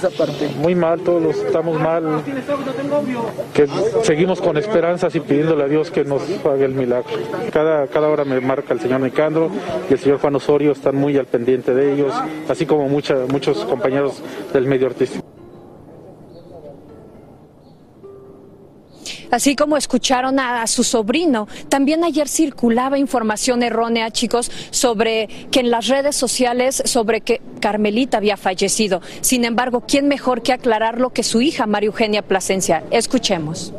[0.62, 2.22] muy mal, todos los- estamos mal.
[3.54, 3.68] Que
[4.04, 7.10] seguimos con esperanzas y pidiéndole a Dios que nos haga el milagro.
[7.52, 9.50] Cada, cada hora me marca el señor Nicandro
[9.90, 12.14] y el señor Juan Osorio están muy al pendiente de ellos,
[12.50, 14.22] así como mucha, muchos compañeros
[14.54, 15.26] del medio artístico.
[19.32, 25.72] Así como escucharon a, su sobrino, también ayer circulaba información errónea, chicos, sobre que en
[25.72, 29.02] las redes sociales, sobre que Carmelita había fallecido.
[29.22, 32.84] Sin embargo, ¿quién mejor que aclararlo que su hija, María Eugenia Plasencia?
[32.92, 33.74] Escuchemos.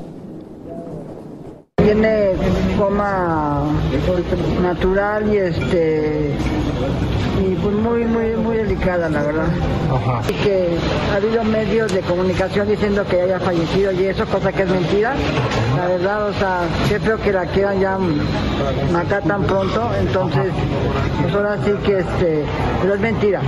[4.63, 6.31] Natural y este
[7.41, 9.47] y pues muy muy muy delicada la verdad.
[10.29, 10.69] Y que
[11.13, 15.15] ha habido medios de comunicación diciendo que haya fallecido y eso, cosa que es mentira.
[15.77, 17.99] La verdad, o sea, qué feo que la quieran ya
[18.93, 20.47] matar tan pronto, entonces
[21.23, 22.45] pues ahora sí que este,
[22.83, 23.41] pero es mentira.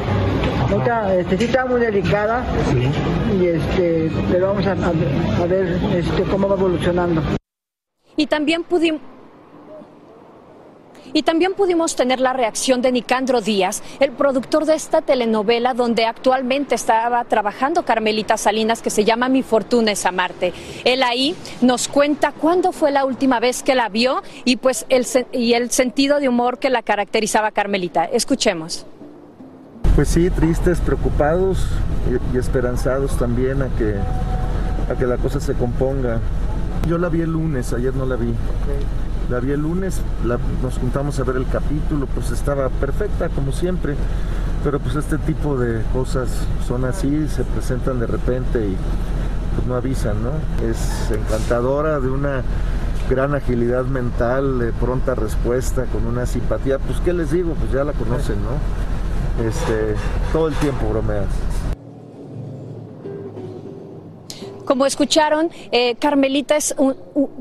[0.71, 2.45] Nunca, este, sí está muy delicada
[3.41, 7.23] y este, pero vamos a, a- a ver este, cómo va evolucionando.
[8.17, 9.01] Y también pudimos.
[11.13, 16.07] Y también pudimos tener la reacción de Nicandro Díaz, el productor de esta telenovela donde
[16.07, 20.53] actualmente estaba trabajando Carmelita Salinas, que se llama Mi Fortuna es Amarte.
[20.85, 25.07] Él ahí nos cuenta cuándo fue la última vez que la vio y pues el,
[25.33, 28.05] y el sentido de humor que la caracterizaba Carmelita.
[28.05, 28.87] Escuchemos.
[29.95, 31.67] Pues sí, tristes, preocupados
[32.09, 33.95] y, y esperanzados también a que,
[34.93, 36.21] a que la cosa se componga.
[36.87, 38.33] Yo la vi el lunes, ayer no la vi.
[39.31, 40.01] La vi el lunes,
[40.63, 43.95] nos juntamos a ver el capítulo, pues estaba perfecta como siempre,
[44.65, 46.31] pero pues este tipo de cosas
[46.67, 48.77] son así, se presentan de repente y
[49.55, 50.31] pues no avisan, ¿no?
[50.67, 52.43] Es encantadora, de una
[53.11, 57.85] gran agilidad mental, de pronta respuesta, con una simpatía, pues qué les digo, pues ya
[57.85, 59.47] la conocen, ¿no?
[59.47, 59.95] Este,
[60.33, 61.27] todo el tiempo bromeas.
[64.69, 66.75] Como escucharon, eh, Carmelita es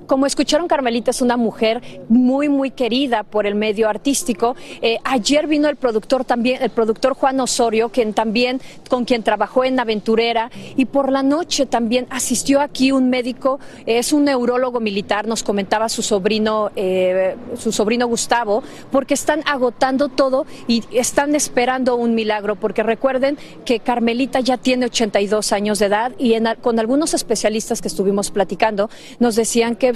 [0.08, 4.56] como escucharon, Carmelita es una mujer muy, muy querida por el medio artístico.
[4.82, 9.66] Eh, ayer vino el productor también, el productor Juan Osorio, quien también, con quien trabajó
[9.66, 15.28] en Aventurera, y por la noche también asistió aquí un médico, es un neurólogo militar,
[15.28, 21.98] nos comentaba su sobrino, eh, su sobrino Gustavo, porque están agotando todo y están esperando
[21.98, 27.14] un milagro, porque recuerden que Carmelita ya tiene 82 años de edad y con algunos
[27.22, 29.94] especialistas que estuvimos platicando nos decían que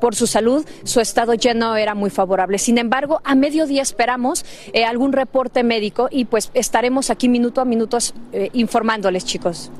[0.00, 2.58] por su salud su estado ya no era muy favorable.
[2.58, 7.64] Sin embargo, a mediodía esperamos eh, algún reporte médico y pues estaremos aquí minuto a
[7.64, 7.98] minuto
[8.32, 9.70] eh, informándoles, chicos.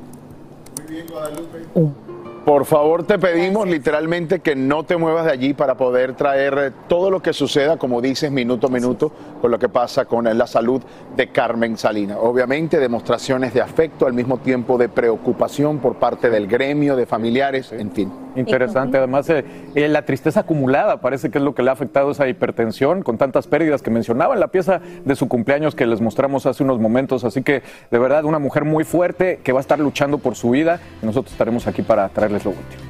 [0.76, 2.07] Muy bien, Guadalupe.
[2.48, 7.10] Por favor, te pedimos literalmente que no te muevas de allí para poder traer todo
[7.10, 10.80] lo que suceda, como dices, minuto a minuto, con lo que pasa con la salud
[11.14, 12.16] de Carmen Salina.
[12.16, 17.70] Obviamente, demostraciones de afecto, al mismo tiempo de preocupación por parte del gremio, de familiares,
[17.70, 18.10] en fin.
[18.34, 22.12] Interesante, además eh, eh, la tristeza acumulada parece que es lo que le ha afectado
[22.12, 26.00] esa hipertensión con tantas pérdidas que mencionaba en la pieza de su cumpleaños que les
[26.00, 29.62] mostramos hace unos momentos, así que de verdad una mujer muy fuerte que va a
[29.62, 30.80] estar luchando por su vida.
[31.02, 32.37] Y nosotros estaremos aquí para traerles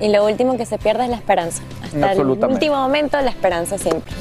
[0.00, 1.62] y lo último que se pierde es la esperanza.
[1.82, 4.12] Hasta el último momento, la esperanza siempre.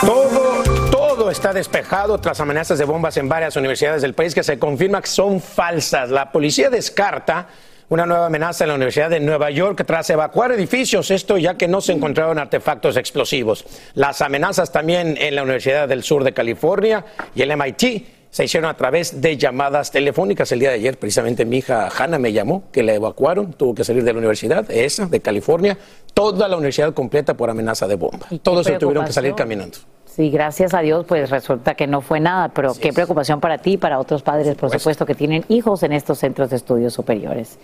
[0.00, 4.58] Todo, todo está despejado tras amenazas de bombas en varias universidades del país que se
[4.58, 6.10] confirma que son falsas.
[6.10, 7.48] La policía descarta
[7.88, 11.68] una nueva amenaza en la Universidad de Nueva York tras evacuar edificios, esto ya que
[11.68, 13.64] no se encontraron artefactos explosivos.
[13.94, 18.68] Las amenazas también en la Universidad del Sur de California y el MIT se hicieron
[18.68, 20.50] a través de llamadas telefónicas.
[20.50, 23.84] El día de ayer, precisamente, mi hija Hannah me llamó, que la evacuaron, tuvo que
[23.84, 25.78] salir de la universidad, esa, de California,
[26.14, 28.26] toda la universidad completa por amenaza de bomba.
[28.42, 29.78] Todos se tuvieron que salir caminando.
[30.06, 33.74] Sí, gracias a Dios, pues resulta que no fue nada, pero qué preocupación para ti
[33.74, 37.60] y para otros padres, por supuesto, que tienen hijos en estos centros de estudios superiores.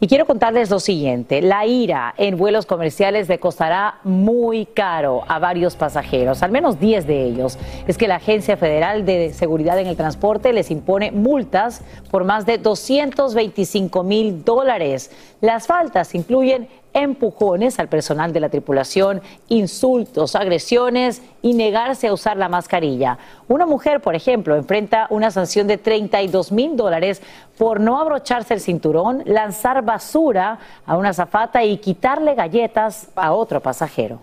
[0.00, 5.38] Y quiero contarles lo siguiente, la ira en vuelos comerciales le costará muy caro a
[5.38, 7.58] varios pasajeros, al menos 10 de ellos.
[7.86, 12.44] Es que la Agencia Federal de Seguridad en el Transporte les impone multas por más
[12.44, 15.12] de 225 mil dólares.
[15.44, 22.38] Las faltas incluyen empujones al personal de la tripulación, insultos, agresiones y negarse a usar
[22.38, 23.18] la mascarilla.
[23.46, 27.20] Una mujer, por ejemplo, enfrenta una sanción de 32 mil dólares
[27.58, 33.60] por no abrocharse el cinturón, lanzar basura a una zafata y quitarle galletas a otro
[33.60, 34.20] pasajero.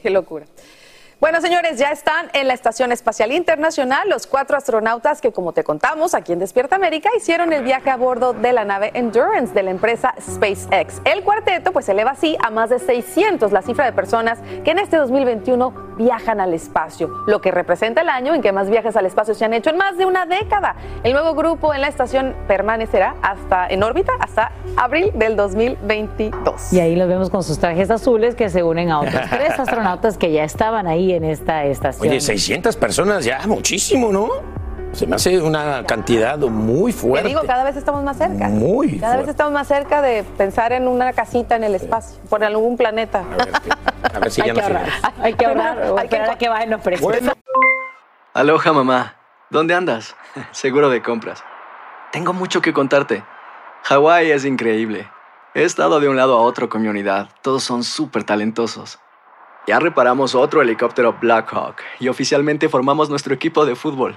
[0.00, 0.46] Qué locura.
[1.22, 5.62] Bueno, señores, ya están en la Estación Espacial Internacional los cuatro astronautas que, como te
[5.62, 9.62] contamos aquí en Despierta América, hicieron el viaje a bordo de la nave Endurance de
[9.62, 11.00] la empresa SpaceX.
[11.04, 14.80] El cuarteto, pues, eleva así a más de 600 la cifra de personas que en
[14.80, 19.06] este 2021 viajan al espacio, lo que representa el año en que más viajes al
[19.06, 20.76] espacio se han hecho en más de una década.
[21.02, 26.72] El nuevo grupo en la estación permanecerá hasta en órbita hasta abril del 2022.
[26.72, 30.16] Y ahí los vemos con sus trajes azules que se unen a otros tres astronautas
[30.16, 32.08] que ya estaban ahí en esta estación.
[32.08, 34.61] Oye, 600 personas ya, muchísimo, ¿no?
[34.92, 37.22] Se me hace una cantidad muy fuerte.
[37.22, 38.48] Te digo, cada vez estamos más cerca.
[38.48, 42.44] Muy Cada vez estamos más cerca de pensar en una casita en el espacio, por
[42.44, 43.24] algún planeta.
[44.14, 44.64] A ver, si ya nos
[45.20, 47.02] Hay que ahorrar, hay que esperar a que bajen los precios.
[47.02, 47.32] Bueno.
[48.34, 49.16] Aloha, mamá.
[49.48, 50.14] ¿Dónde andas?
[50.50, 51.42] Seguro de compras.
[52.12, 53.24] Tengo mucho que contarte.
[53.84, 55.08] Hawái es increíble.
[55.54, 57.28] He estado de un lado a otro con mi unidad.
[57.42, 58.98] Todos son súper talentosos.
[59.66, 64.16] Ya reparamos otro helicóptero Blackhawk y oficialmente formamos nuestro equipo de fútbol.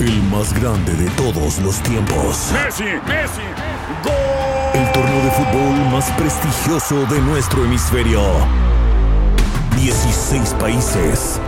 [0.00, 2.50] El más grande de todos los tiempos.
[2.54, 3.42] Messi, Messi,
[4.72, 8.22] El torneo de fútbol más prestigioso de nuestro hemisferio.
[9.76, 11.38] 16 países,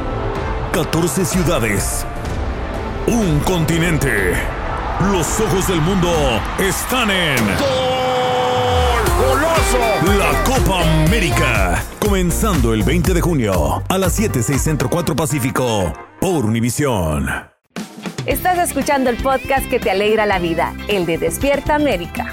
[0.74, 2.04] 14 ciudades,
[3.06, 4.34] un continente.
[5.10, 6.12] Los ojos del mundo
[6.58, 10.18] están en Gol Goloso.
[10.18, 11.82] La Copa América.
[11.98, 15.90] Comenzando el 20 de junio a las 7, 6 Centro 4 Pacífico
[16.20, 17.51] por Univisión.
[18.24, 22.26] Estás escuchando el podcast que te alegra la vida, el de Despierta América.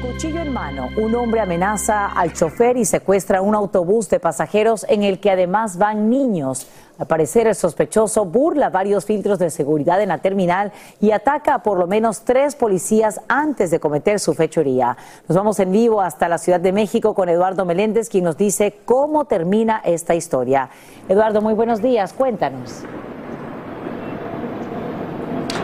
[0.00, 5.02] Cuchillo en mano, un hombre amenaza al chofer y secuestra un autobús de pasajeros en
[5.02, 6.68] el que además van niños.
[7.00, 10.70] Al parecer, el sospechoso burla varios filtros de seguridad en la terminal
[11.00, 14.96] y ataca a por lo menos tres policías antes de cometer su fechoría.
[15.26, 18.76] Nos vamos en vivo hasta la Ciudad de México con Eduardo Meléndez, quien nos dice
[18.84, 20.70] cómo termina esta historia.
[21.08, 22.84] Eduardo, muy buenos días, cuéntanos.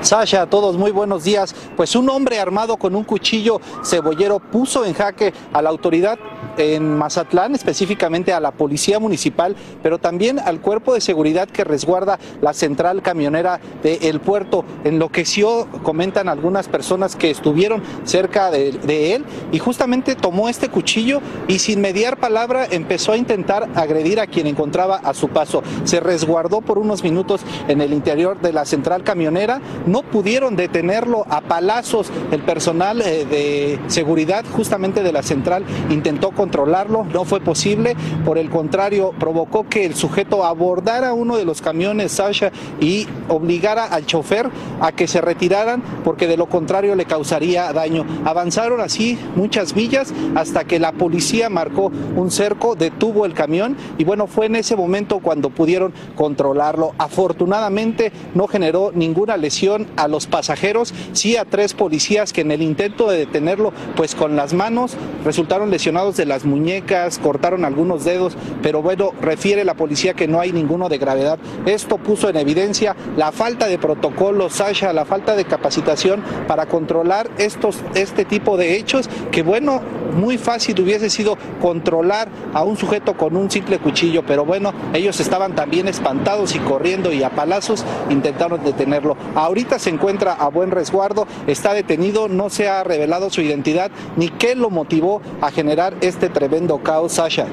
[0.03, 1.55] Sasha, a todos muy buenos días.
[1.77, 6.19] Pues un hombre armado con un cuchillo cebollero puso en jaque a la autoridad
[6.57, 12.19] en Mazatlán, específicamente a la policía municipal, pero también al cuerpo de seguridad que resguarda
[12.41, 14.65] la central camionera del puerto.
[14.85, 21.21] Enloqueció, comentan algunas personas que estuvieron cerca de, de él y justamente tomó este cuchillo
[21.49, 25.63] y sin mediar palabra empezó a intentar agredir a quien encontraba a su paso.
[25.85, 31.27] Se resguardó por unos minutos en el interior de la central camionera, no pudieron detenerlo
[31.29, 32.11] a palazos.
[32.31, 37.97] El personal eh, de seguridad justamente de la central intentó controlarlo, no fue posible.
[38.25, 43.85] Por el contrario, provocó que el sujeto abordara uno de los camiones Sasha y obligara
[43.85, 48.05] al chofer a que se retiraran porque de lo contrario le causaría daño.
[48.25, 54.05] Avanzaron así muchas villas hasta que la policía marcó un cerco, detuvo el camión y
[54.05, 56.93] bueno, fue en ese momento cuando pudieron controlarlo.
[56.99, 62.63] Afortunadamente no generó ninguna lesión a los pasajeros, sí a tres policías que en el
[62.63, 68.37] intento de detenerlo, pues con las manos resultaron lesionados de las muñecas, cortaron algunos dedos,
[68.63, 71.39] pero bueno, refiere la policía que no hay ninguno de gravedad.
[71.67, 77.31] Esto puso en evidencia la falta de protocolo, Sasha, la falta de capacitación para controlar
[77.39, 79.81] estos, este tipo de hechos, que bueno,
[80.15, 85.21] muy fácil hubiese sido controlar a un sujeto con un simple cuchillo, pero bueno, ellos
[85.21, 89.17] estaban también espantados y corriendo y a palazos intentaron detenerlo.
[89.35, 94.29] Ahorita se encuentra a buen resguardo, está detenido, no se ha revelado su identidad ni
[94.29, 97.47] qué lo motivó a generar este tremendo caos, Sasha.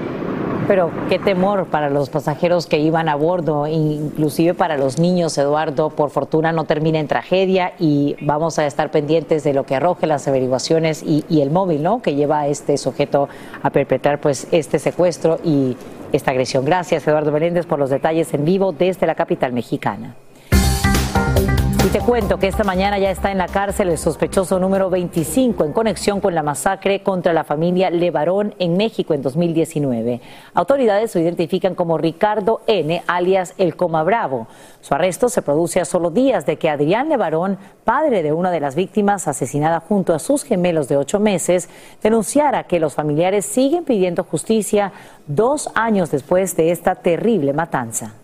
[0.68, 5.92] Pero qué temor para los pasajeros que iban a bordo, inclusive para los niños, Eduardo.
[5.92, 10.08] Por fortuna no termina en tragedia y vamos a estar pendientes de lo que arroje
[10.08, 12.02] las averiguaciones y, y el móvil, ¿no?
[12.02, 13.30] Que lleva a este sujeto
[13.62, 15.78] a perpetrar, pues, este secuestro y
[16.12, 16.66] esta agresión.
[16.66, 20.16] Gracias, Eduardo Meléndez, por los detalles en vivo desde la capital mexicana.
[21.86, 25.66] Y te cuento que esta mañana ya está en la cárcel el sospechoso número 25
[25.66, 30.20] en conexión con la masacre contra la familia Levarón en México en 2019.
[30.56, 34.48] Autoridades lo identifican como Ricardo N., alias El Coma Bravo.
[34.82, 38.62] Su arresto se produce a solo días de que Adrián Levarón, padre de una de
[38.62, 41.70] las víctimas asesinada junto a sus gemelos de ocho meses,
[42.02, 44.92] denunciara que los familiares siguen pidiendo justicia
[45.28, 48.16] dos años después de esta terrible matanza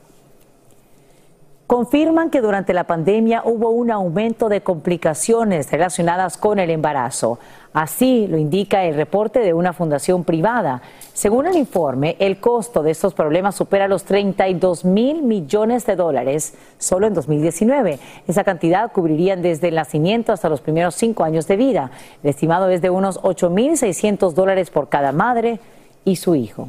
[1.72, 7.39] confirman que durante la pandemia hubo un aumento de complicaciones relacionadas con el embarazo.
[7.72, 10.82] Así lo indica el reporte de una fundación privada.
[11.13, 16.55] Según el informe, el costo de estos problemas supera los 32 mil millones de dólares
[16.78, 17.99] solo en 2019.
[18.28, 21.91] Esa cantidad cubriría desde el nacimiento hasta los primeros cinco años de vida.
[22.22, 25.61] El estimado es de unos 8 mil 600 dólares por cada madre
[26.03, 26.67] y su hijo.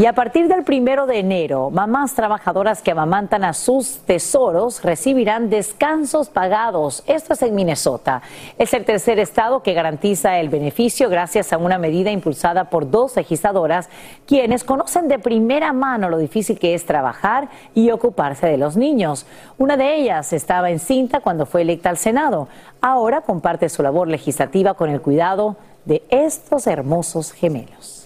[0.00, 5.50] Y a partir del primero de enero, mamás trabajadoras que amamantan a sus tesoros recibirán
[5.50, 7.02] descansos pagados.
[7.06, 8.22] Esto es en Minnesota.
[8.56, 13.14] Es el tercer estado que garantiza el beneficio gracias a una medida impulsada por dos
[13.14, 13.90] legisladoras
[14.24, 19.26] quienes conocen de primera mano lo difícil que es trabajar y ocuparse de los niños.
[19.58, 22.48] Una de ellas estaba encinta cuando fue electa al Senado.
[22.80, 27.99] Ahora comparte su labor legislativa con el cuidado de estos hermosos gemelos.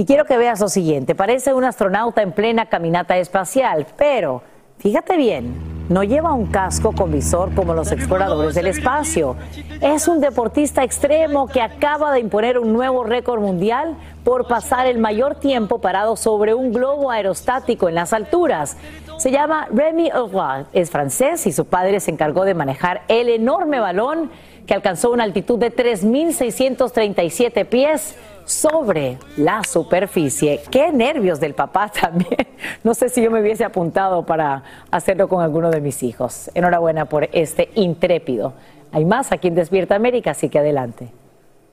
[0.00, 4.40] Y quiero que veas lo siguiente, parece un astronauta en plena caminata espacial, pero
[4.78, 5.54] fíjate bien,
[5.90, 9.36] no lleva un casco con visor como los exploradores del espacio.
[9.82, 13.94] Es un deportista extremo que acaba de imponer un nuevo récord mundial
[14.24, 18.78] por pasar el mayor tiempo parado sobre un globo aerostático en las alturas.
[19.18, 23.80] Se llama Remy Auroi, es francés y su padre se encargó de manejar el enorme
[23.80, 24.30] balón
[24.70, 28.14] que alcanzó una altitud de 3.637 pies
[28.44, 30.60] sobre la superficie.
[30.70, 32.46] Qué nervios del papá también.
[32.84, 34.62] No sé si yo me hubiese apuntado para
[34.92, 36.52] hacerlo con alguno de mis hijos.
[36.54, 38.52] Enhorabuena por este intrépido.
[38.92, 41.08] Hay más aquí en Despierta América, así que adelante.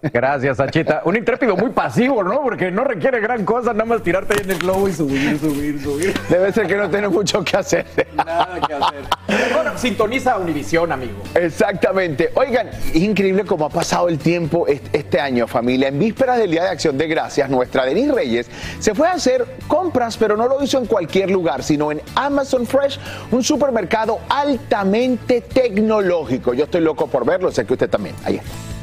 [0.01, 1.01] Gracias, Achita.
[1.05, 2.41] Un intrépido muy pasivo, ¿no?
[2.41, 5.81] Porque no requiere gran cosa, nada más tirarte ahí en el globo y subir, subir,
[5.81, 6.13] subir.
[6.29, 7.85] Debe ser que no tiene mucho que hacer.
[8.15, 9.53] Nada que hacer.
[9.53, 11.13] Bueno, sintoniza Univisión, amigo.
[11.33, 12.31] Exactamente.
[12.35, 15.87] Oigan, es increíble cómo ha pasado el tiempo este año, familia.
[15.87, 19.45] En vísperas del Día de Acción de Gracias, nuestra Denise Reyes se fue a hacer
[19.67, 22.99] compras, pero no lo hizo en cualquier lugar, sino en Amazon Fresh,
[23.31, 26.53] un supermercado altamente tecnológico.
[26.53, 28.15] Yo estoy loco por verlo, sé que usted también.
[28.23, 28.76] Ahí está.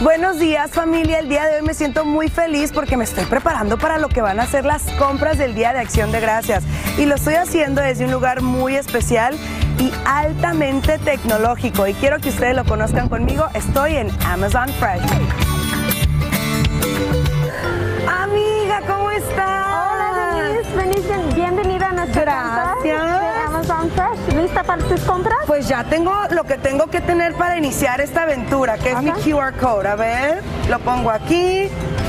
[0.00, 3.78] Buenos días familia, el día de hoy me siento muy feliz porque me estoy preparando
[3.78, 6.62] para lo que van a ser las compras del Día de Acción de Gracias
[6.98, 9.36] y lo estoy haciendo desde un lugar muy especial
[9.80, 15.02] y altamente tecnológico y quiero que ustedes lo conozcan conmigo, estoy en Amazon Fresh.
[18.06, 19.66] Amiga, ¿cómo estás?
[19.66, 23.37] Hola Denise, bienvenida a nuestra Gracias.
[23.68, 24.34] Fresh.
[24.34, 25.38] ¿Lista para tus compras?
[25.46, 29.10] Pues ya tengo lo que tengo que tener para iniciar esta aventura, que es mi
[29.12, 29.86] QR code.
[29.86, 31.68] A ver, lo pongo aquí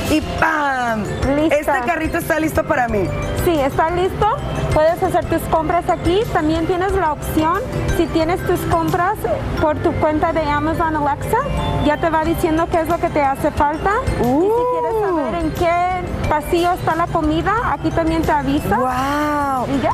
[0.09, 1.03] y ¡pam!
[1.35, 1.57] Lista.
[1.57, 3.07] Este carrito está listo para mí.
[3.43, 4.25] Sí, está listo.
[4.73, 6.21] Puedes hacer tus compras aquí.
[6.31, 7.59] También tienes la opción,
[7.97, 9.15] si tienes tus compras
[9.59, 11.39] por tu cuenta de Amazon Alexa,
[11.85, 13.91] ya te va diciendo qué es lo que te hace falta.
[14.21, 18.77] Y si quieres saber en qué pasillo está la comida, aquí también te avisa.
[18.77, 19.75] ¡Wow!
[19.75, 19.91] ¿Y ya?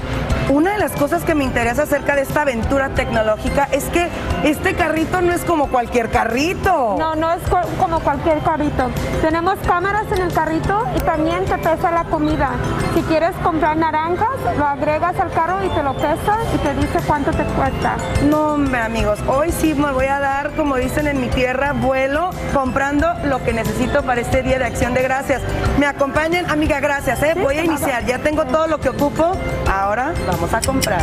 [0.49, 4.09] Una de las cosas que me interesa acerca de esta aventura tecnológica es que
[4.45, 6.95] este carrito no es como cualquier carrito.
[6.99, 8.89] No, no es co- como cualquier carrito.
[9.21, 12.51] Tenemos cámaras en el carrito y también te pesa la comida.
[12.93, 16.99] Si quieres comprar naranjas, lo agregas al carro y te lo pesa y te dice
[17.07, 17.95] cuánto te cuesta.
[18.29, 22.29] No, hombre, amigos, hoy sí me voy a dar, como dicen en mi tierra, vuelo
[22.53, 25.41] comprando lo que necesito para este Día de Acción de Gracias.
[25.79, 27.33] Me acompañen, amiga, gracias, ¿eh?
[27.41, 29.35] Voy a iniciar, ya tengo todo lo que ocupo.
[29.71, 31.01] Ahora vamos a comprar.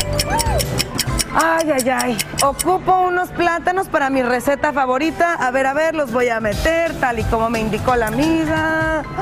[1.34, 2.18] Ay, ay, ay.
[2.44, 5.34] Ocupo unos plátanos para mi receta favorita.
[5.34, 9.02] A ver, a ver, los voy a meter tal y como me indicó la amiga.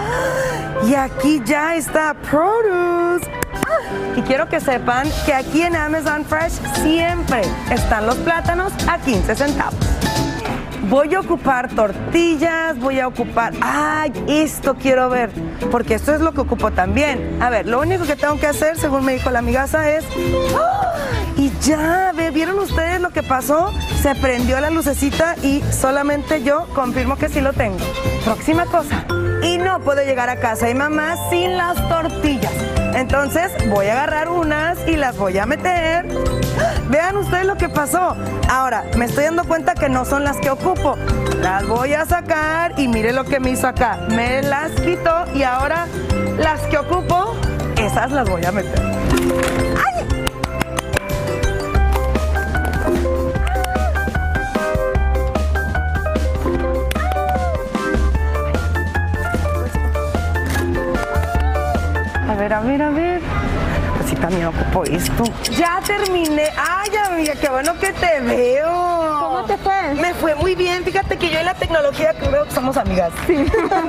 [0.83, 3.31] Y aquí ya está Produce.
[4.17, 9.35] Y quiero que sepan que aquí en Amazon Fresh siempre están los plátanos a 15
[9.37, 9.75] centavos.
[10.91, 13.55] Voy a ocupar tortillas, voy a ocupar...
[13.61, 14.13] ¡Ay!
[14.27, 15.31] Esto quiero ver,
[15.71, 17.41] porque esto es lo que ocupo también.
[17.41, 20.05] A ver, lo único que tengo que hacer, según me dijo la amigaza, es...
[21.37, 22.11] Y ya.
[22.33, 23.73] ¿vieron ustedes lo que pasó?
[24.03, 27.79] Se prendió la lucecita y solamente yo confirmo que sí lo tengo.
[28.25, 29.05] Próxima cosa.
[29.43, 32.53] Y no puedo llegar a casa de mamá sin las tortillas.
[32.95, 36.07] Entonces voy a agarrar unas y las voy a meter.
[36.91, 38.17] Vean ustedes lo que pasó.
[38.51, 40.97] Ahora, me estoy dando cuenta que no son las que ocupo.
[41.41, 44.07] Las voy a sacar y mire lo que me hizo acá.
[44.09, 45.87] Me las quitó y ahora
[46.39, 47.35] las que ocupo,
[47.77, 49.70] esas las voy a meter.
[62.61, 63.23] A ver, a ver, a ver.
[63.97, 65.25] Pues sí, también ocupo esto.
[65.57, 66.51] Ya terminé.
[66.59, 69.19] Ay, amiga, qué bueno que te veo.
[69.19, 69.95] ¿Cómo te fue?
[69.95, 70.85] Me fue muy bien.
[70.85, 73.13] Fíjate que yo y la tecnología creo que somos amigas.
[73.27, 73.47] Sí.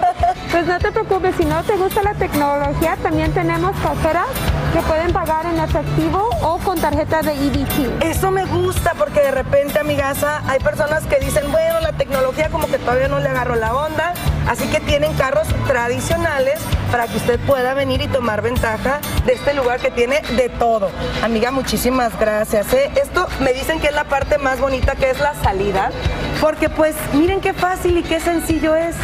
[0.51, 4.27] pues no te preocupes, si no te gusta la tecnología, también tenemos cajeras
[4.71, 8.03] que pueden pagar en efectivo o con tarjeta de EBT.
[8.03, 12.67] Eso me gusta porque de repente, amigaza, hay personas que dicen, bueno, la tecnología como
[12.67, 14.13] que todavía no le agarró la onda,
[14.47, 16.59] así que tienen carros tradicionales
[16.89, 20.89] para que usted pueda venir y tomar ventaja de este lugar que tiene de todo.
[21.21, 22.71] Amiga, muchísimas gracias.
[22.73, 22.91] ¿eh?
[22.95, 25.91] Esto me dicen que es la parte más bonita, que es la salida,
[26.39, 28.95] porque pues miren qué fácil y qué sencillo es.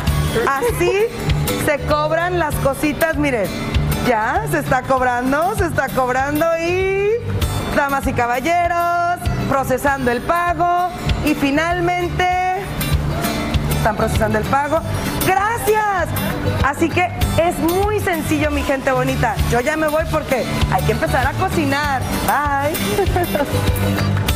[0.48, 0.92] Así
[1.66, 3.77] se cobran las cositas, miren.
[4.08, 7.10] Ya, se está cobrando, se está cobrando y,
[7.76, 10.90] damas y caballeros, procesando el pago
[11.26, 12.26] y finalmente
[13.76, 14.80] están procesando el pago.
[15.26, 16.08] Gracias.
[16.64, 19.36] Así que es muy sencillo, mi gente bonita.
[19.52, 22.02] Yo ya me voy porque hay que empezar a cocinar.
[22.26, 22.78] Bye.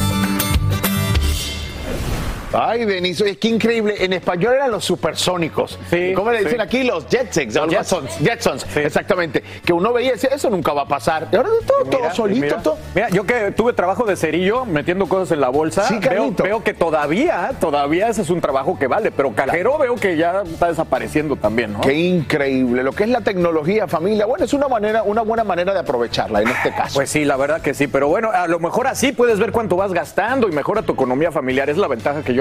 [2.53, 3.95] Ay, Benicio, es que increíble.
[4.03, 5.79] En español eran los supersónicos.
[5.89, 6.61] Sí, ¿Cómo le dicen sí.
[6.61, 6.83] aquí?
[6.83, 7.55] Los Jetsons.
[7.55, 8.17] Los Jetsons.
[8.19, 9.43] Jetsons, exactamente.
[9.63, 11.27] Que uno veía y decía, eso nunca va a pasar.
[11.31, 12.77] Y ahora todo, todo solito, mira, todo.
[12.93, 16.63] Mira, yo que tuve trabajo de cerillo metiendo cosas en la bolsa, Sí, veo, veo
[16.63, 20.67] que todavía, todavía ese es un trabajo que vale, pero cajero veo que ya está
[20.67, 21.81] desapareciendo también, ¿no?
[21.81, 22.83] Qué increíble.
[22.83, 24.25] Lo que es la tecnología, familia.
[24.25, 26.95] Bueno, es una manera, una buena manera de aprovecharla en este caso.
[26.95, 29.75] Pues sí, la verdad que sí, pero bueno, a lo mejor así puedes ver cuánto
[29.75, 31.69] vas gastando y mejora tu economía familiar.
[31.69, 32.40] Es la ventaja que yo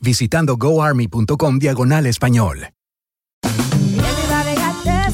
[0.00, 2.70] visitando goarmy.com diagonal español.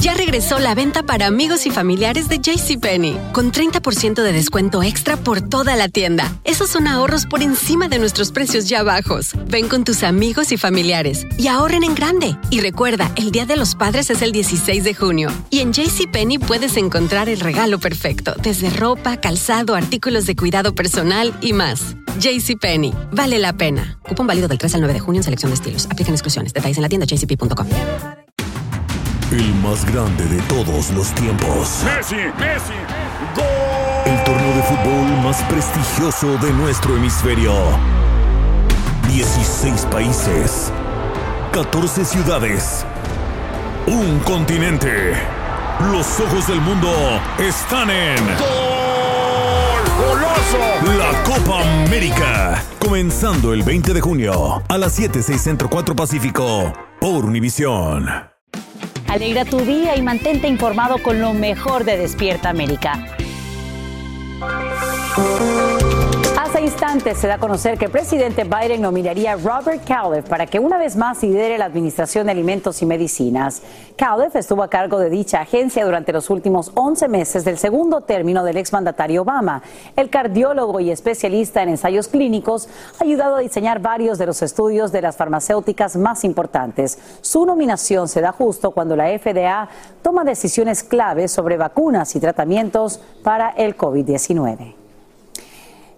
[0.06, 5.16] Ya regresó la venta para amigos y familiares de JCPenney, con 30% de descuento extra
[5.16, 6.32] por toda la tienda.
[6.44, 9.32] Esos son ahorros por encima de nuestros precios ya bajos.
[9.48, 12.36] Ven con tus amigos y familiares y ahorren en grande.
[12.50, 15.28] Y recuerda, el Día de los Padres es el 16 de junio.
[15.50, 21.36] Y en JCPenney puedes encontrar el regalo perfecto, desde ropa, calzado, artículos de cuidado personal
[21.40, 21.96] y más.
[22.18, 23.98] JCPenney, vale la pena.
[24.02, 25.86] Cupón válido del 3 al 9 de junio en selección de estilos.
[25.90, 26.52] Aplican exclusiones.
[26.52, 27.66] Detalles en la tienda jcp.com.
[29.32, 31.82] El más grande de todos los tiempos.
[31.84, 32.72] Messi, Messi,
[34.06, 37.52] El torneo de fútbol más prestigioso de nuestro hemisferio.
[39.08, 40.72] 16 países.
[41.52, 42.86] 14 ciudades.
[43.86, 45.14] Un continente.
[45.92, 46.88] Los ojos del mundo
[47.38, 48.24] están en.
[48.38, 48.85] ¡Gol!
[50.96, 52.62] La Copa América.
[52.78, 58.08] Comenzando el 20 de junio a las 7, 6 Centro 4 Pacífico por Univisión.
[59.08, 63.16] Alegra tu día y mantente informado con lo mejor de Despierta América.
[66.66, 70.58] Instantes se da a conocer que el presidente Biden nominaría a Robert Califf para que
[70.58, 73.62] una vez más lidere la Administración de Alimentos y Medicinas.
[73.94, 78.42] Califf estuvo a cargo de dicha agencia durante los últimos 11 meses del segundo término
[78.42, 79.62] del exmandatario Obama.
[79.94, 84.90] El cardiólogo y especialista en ensayos clínicos ha ayudado a diseñar varios de los estudios
[84.90, 86.98] de las farmacéuticas más importantes.
[87.20, 89.68] Su nominación se da justo cuando la FDA
[90.02, 94.75] toma decisiones claves sobre vacunas y tratamientos para el COVID-19.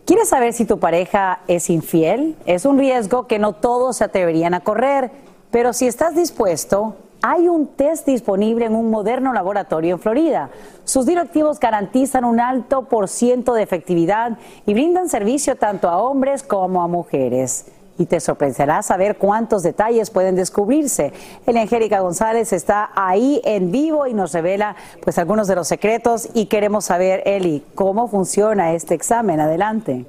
[0.08, 2.34] ¿Quieres saber si tu pareja es infiel?
[2.46, 5.10] Es un riesgo que no todos se atreverían a correr,
[5.50, 10.48] pero si estás dispuesto, hay un test disponible en un moderno laboratorio en Florida.
[10.84, 16.42] Sus directivos garantizan un alto por ciento de efectividad y brindan servicio tanto a hombres
[16.42, 17.66] como a mujeres.
[17.98, 21.12] Y te sorprenderá saber cuántos detalles pueden descubrirse.
[21.46, 26.28] El Angélica González está ahí en vivo y nos revela pues algunos de los secretos
[26.32, 29.40] y queremos saber, Eli, cómo funciona este examen.
[29.40, 30.06] Adelante.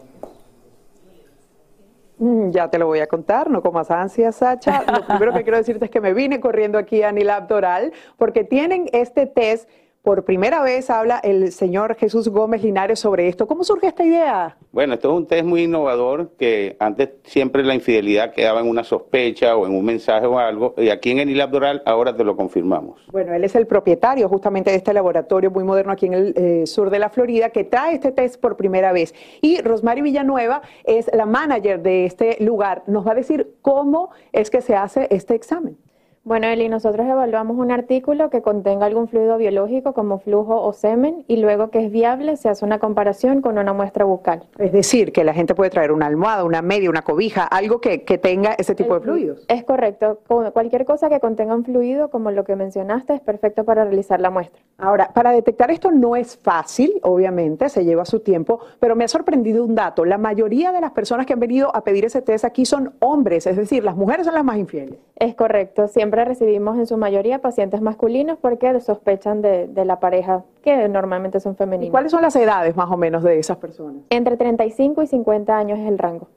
[2.19, 4.83] Mm, Ya te lo voy a contar, no comas ansias, Sacha.
[4.91, 8.43] Lo primero que quiero decirte es que me vine corriendo aquí a Nilab Doral porque
[8.43, 9.67] tienen este test.
[10.01, 13.47] Por primera vez habla el señor Jesús Gómez Linares sobre esto.
[13.47, 14.55] ¿Cómo surge esta idea?
[14.71, 18.85] Bueno, esto es un test muy innovador que antes siempre la infidelidad quedaba en una
[18.85, 22.23] sospecha o en un mensaje o algo y aquí en el ILAB Doral ahora te
[22.23, 23.01] lo confirmamos.
[23.11, 26.65] Bueno, él es el propietario justamente de este laboratorio muy moderno aquí en el eh,
[26.65, 29.13] sur de la Florida que trae este test por primera vez.
[29.41, 32.83] Y Rosmary Villanueva es la manager de este lugar.
[32.87, 35.77] Nos va a decir cómo es que se hace este examen.
[36.26, 41.24] Bueno, Eli, nosotros evaluamos un artículo que contenga algún fluido biológico como flujo o semen
[41.28, 44.43] y luego que es viable se hace una comparación con una muestra bucal.
[44.59, 48.03] Es decir, que la gente puede traer una almohada, una media, una cobija, algo que,
[48.03, 49.45] que tenga ese tipo de fluidos.
[49.47, 50.20] Es correcto.
[50.28, 54.20] Cu- Cualquier cosa que contenga un fluido, como lo que mencionaste, es perfecto para realizar
[54.20, 54.61] la muestra.
[54.78, 59.07] Ahora, para detectar esto no es fácil, obviamente, se lleva su tiempo, pero me ha
[59.07, 60.05] sorprendido un dato.
[60.05, 63.47] La mayoría de las personas que han venido a pedir ese test aquí son hombres,
[63.47, 64.99] es decir, las mujeres son las más infieles.
[65.15, 65.88] Es correcto.
[65.88, 71.39] Siempre recibimos en su mayoría pacientes masculinos porque sospechan de, de la pareja que normalmente
[71.39, 71.91] son femeninos.
[71.91, 74.03] ¿Cuáles son las edades más o menos de esas personas?
[74.10, 76.28] Entre 35 y 50 años es el rango.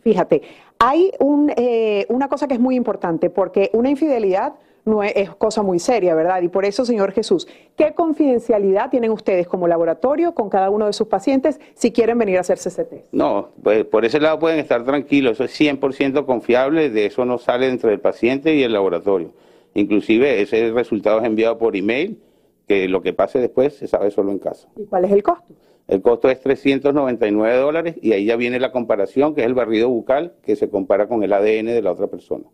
[0.00, 0.42] Fíjate,
[0.78, 4.54] hay un, eh, una cosa que es muy importante, porque una infidelidad
[4.84, 6.42] no es, es cosa muy seria, ¿verdad?
[6.42, 10.92] Y por eso, señor Jesús, ¿qué confidencialidad tienen ustedes como laboratorio con cada uno de
[10.92, 13.04] sus pacientes si quieren venir a hacerse ese test?
[13.12, 17.38] No, pues por ese lado pueden estar tranquilos, eso es 100% confiable, de eso no
[17.38, 19.32] sale entre el paciente y el laboratorio.
[19.74, 22.18] Inclusive ese resultado es enviado por email,
[22.66, 24.68] que lo que pase después se sabe solo en casa.
[24.76, 25.54] ¿Y cuál es el costo?
[25.88, 29.88] El costo es 399 dólares y ahí ya viene la comparación, que es el barrido
[29.88, 32.44] bucal, que se compara con el ADN de la otra persona.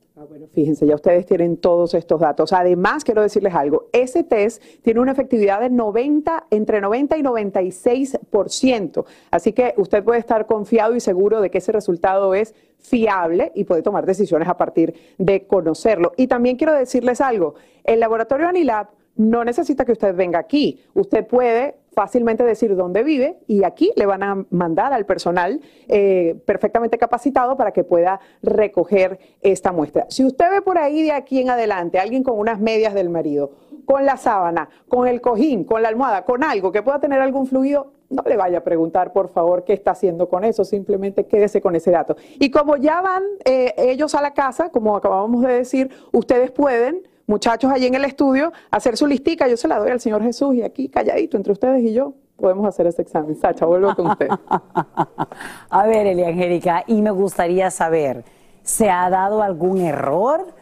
[0.53, 2.53] Fíjense, ya ustedes tienen todos estos datos.
[2.53, 9.05] Además, quiero decirles algo, ese test tiene una efectividad de 90, entre 90 y 96%.
[9.33, 13.65] Así que usted puede estar confiado y seguro de que ese resultado es fiable y
[13.65, 16.13] puede tomar decisiones a partir de conocerlo.
[16.17, 20.83] Y también quiero decirles algo, el laboratorio Anilab no necesita que usted venga aquí.
[20.95, 26.37] Usted puede fácilmente decir dónde vive y aquí le van a mandar al personal eh,
[26.45, 30.07] perfectamente capacitado para que pueda recoger esta muestra.
[30.09, 33.53] Si usted ve por ahí de aquí en adelante alguien con unas medias del marido,
[33.85, 37.47] con la sábana, con el cojín, con la almohada, con algo que pueda tener algún
[37.47, 41.61] fluido, no le vaya a preguntar, por favor, qué está haciendo con eso, simplemente quédese
[41.61, 42.17] con ese dato.
[42.39, 47.03] Y como ya van eh, ellos a la casa, como acabamos de decir, ustedes pueden,
[47.27, 50.55] muchachos allí en el estudio, hacer su listica, yo se la doy al Señor Jesús
[50.55, 53.37] y aquí calladito entre ustedes y yo podemos hacer ese examen.
[53.37, 54.29] Sacha, vuelvo con usted.
[55.71, 58.25] a ver, Elia Angélica, y me gustaría saber,
[58.63, 60.55] ¿se ha dado algún error?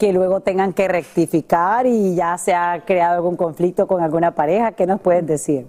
[0.00, 4.72] que luego tengan que rectificar y ya se ha creado algún conflicto con alguna pareja.
[4.72, 5.66] ¿Qué nos pueden decir?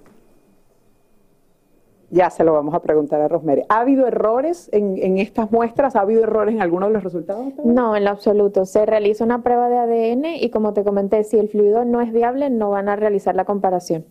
[2.11, 3.63] Ya se lo vamos a preguntar a Rosemary.
[3.69, 5.95] ¿Ha habido errores en, estas muestras?
[5.95, 7.45] ¿Ha habido errores en alguno de los resultados?
[7.63, 8.65] No, en lo absoluto.
[8.65, 12.11] Se realiza una prueba de ADN y como te comenté, si el fluido no es
[12.11, 14.05] viable, no van a realizar la comparación.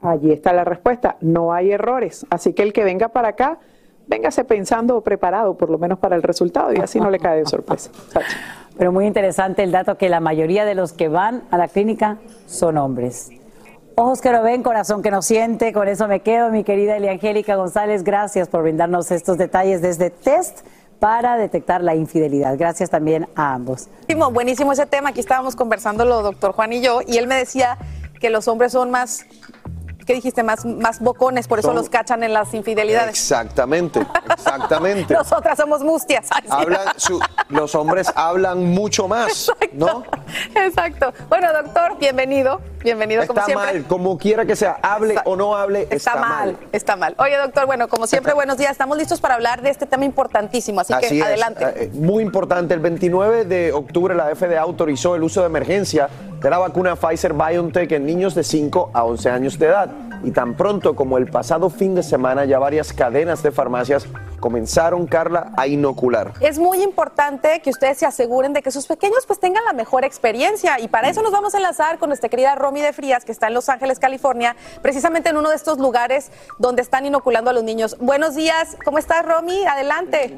[0.00, 1.16] Allí está la respuesta.
[1.20, 2.24] No hay errores.
[2.30, 3.58] Así que el que venga para acá,
[4.06, 7.38] véngase pensando o preparado, por lo menos para el resultado, y así no le cae
[7.38, 7.90] de sorpresa.
[8.78, 12.18] Pero muy interesante el dato que la mayoría de los que van a la clínica
[12.46, 13.32] son hombres.
[13.96, 17.54] Ojos que no ven, corazón que no siente, con eso me quedo, mi querida Eliangélica
[17.54, 20.66] González, gracias por brindarnos estos detalles desde test
[20.98, 22.58] para detectar la infidelidad.
[22.58, 23.86] Gracias también a ambos.
[24.08, 27.78] Buenísimo, buenísimo ese tema, aquí estábamos conversándolo doctor Juan y yo, y él me decía
[28.18, 29.26] que los hombres son más
[30.04, 30.42] ¿qué dijiste?
[30.42, 33.10] Más, más bocones, por eso los cachan en las infidelidades.
[33.10, 35.14] Exactamente, exactamente.
[35.14, 36.28] Nosotras somos mustias.
[37.48, 40.04] los hombres hablan mucho más, ¿no?
[40.54, 41.12] Exacto.
[41.28, 42.60] Bueno, doctor, bienvenido.
[42.84, 43.72] Bienvenido está como siempre.
[43.72, 47.14] mal, como quiera que sea, hable o no hable, está, mal, Está mal.
[47.16, 48.72] Oye, doctor, bueno, como siempre, buenos días.
[48.72, 51.64] Estamos listos para hablar de este tema importantísimo, así, que adelante.
[51.64, 52.74] Eh, muy importante.
[52.74, 56.10] El 29 de octubre la FDA autorizó el uso de emergencia
[56.42, 59.90] de la vacuna Pfizer BioNTech en niños de 5 a 11 años de edad.
[60.24, 64.06] Y tan pronto como el pasado fin de semana ya varias cadenas de farmacias
[64.40, 66.32] comenzaron, Carla, a inocular.
[66.40, 70.04] Es muy importante que ustedes se aseguren de que sus pequeños pues tengan la mejor
[70.04, 73.32] experiencia y para eso nos vamos a enlazar con nuestra querida Romy de Frías que
[73.32, 77.52] está en Los Ángeles, California, precisamente en uno de estos lugares donde están inoculando a
[77.52, 77.96] los niños.
[78.00, 79.64] Buenos días, ¿cómo estás Romy?
[79.66, 80.34] Adelante.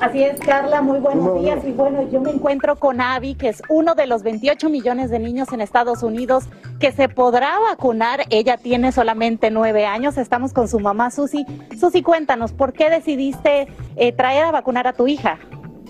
[0.00, 1.62] Así es, Carla, muy buenos días.
[1.62, 5.18] Y bueno, yo me encuentro con Avi, que es uno de los 28 millones de
[5.18, 6.44] niños en Estados Unidos
[6.78, 8.22] que se podrá vacunar.
[8.30, 10.16] Ella tiene solamente nueve años.
[10.16, 11.44] Estamos con su mamá, Susi.
[11.78, 15.38] Susi, cuéntanos, ¿por qué decidiste eh, traer a vacunar a tu hija?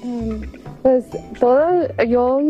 [0.03, 0.43] Mm,
[0.83, 1.05] pues
[1.39, 2.41] todo, yo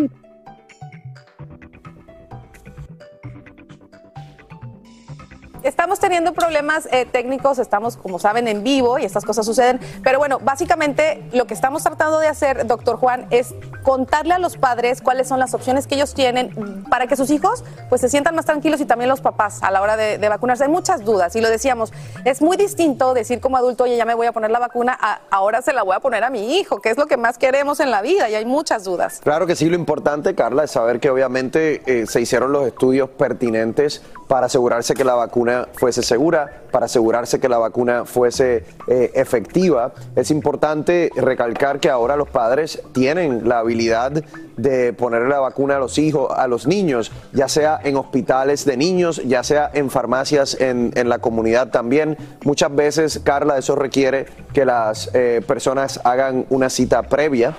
[5.63, 9.79] Estamos teniendo problemas eh, técnicos, estamos, como saben, en vivo y estas cosas suceden.
[10.03, 14.57] Pero bueno, básicamente lo que estamos tratando de hacer, doctor Juan, es contarle a los
[14.57, 18.35] padres cuáles son las opciones que ellos tienen para que sus hijos pues se sientan
[18.35, 20.65] más tranquilos y también los papás a la hora de, vacunarse.
[20.65, 21.93] Hay muchas dudas y lo decíamos,
[22.25, 24.99] es muy distinto decir como adulto, oye, ya me voy a poner la vacuna,
[25.31, 27.81] ahora se la voy a poner a mi hijo, que es lo que más queremos
[27.81, 29.21] en la vida y hay muchas dudas.
[29.23, 33.11] Claro que sí, lo importante, Carla, es saber que obviamente eh, se hicieron los estudios
[33.11, 39.11] pertinentes para asegurarse que la vacuna fuese segura, para asegurarse que la vacuna fuese eh,
[39.14, 39.92] efectiva.
[40.16, 44.12] Es importante recalcar que ahora los padres tienen la habilidad
[44.57, 48.76] de ponerle la vacuna a los hijos, a los niños, ya sea en hospitales de
[48.76, 52.16] niños, ya sea en farmacias en, la comunidad también.
[52.44, 57.55] Muchas veces, Carla, eso requiere que las eh, personas hagan una cita previa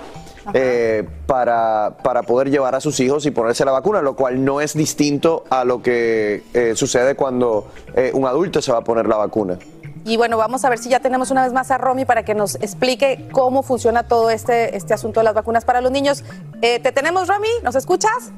[0.54, 4.60] eh, para, para, poder llevar a sus hijos y ponerse la vacuna, lo cual no
[4.60, 9.06] es distinto a lo que eh, sucede cuando eh, un adulto se va a poner
[9.06, 9.58] la vacuna.
[10.04, 12.34] Y bueno, vamos a ver si ya tenemos una vez más a Romy para que
[12.34, 16.24] nos explique cómo funciona todo este, este asunto de las vacunas para los niños.
[16.60, 17.48] ¿Te tenemos, Romy?
[17.62, 18.32] ¿Nos escuchas?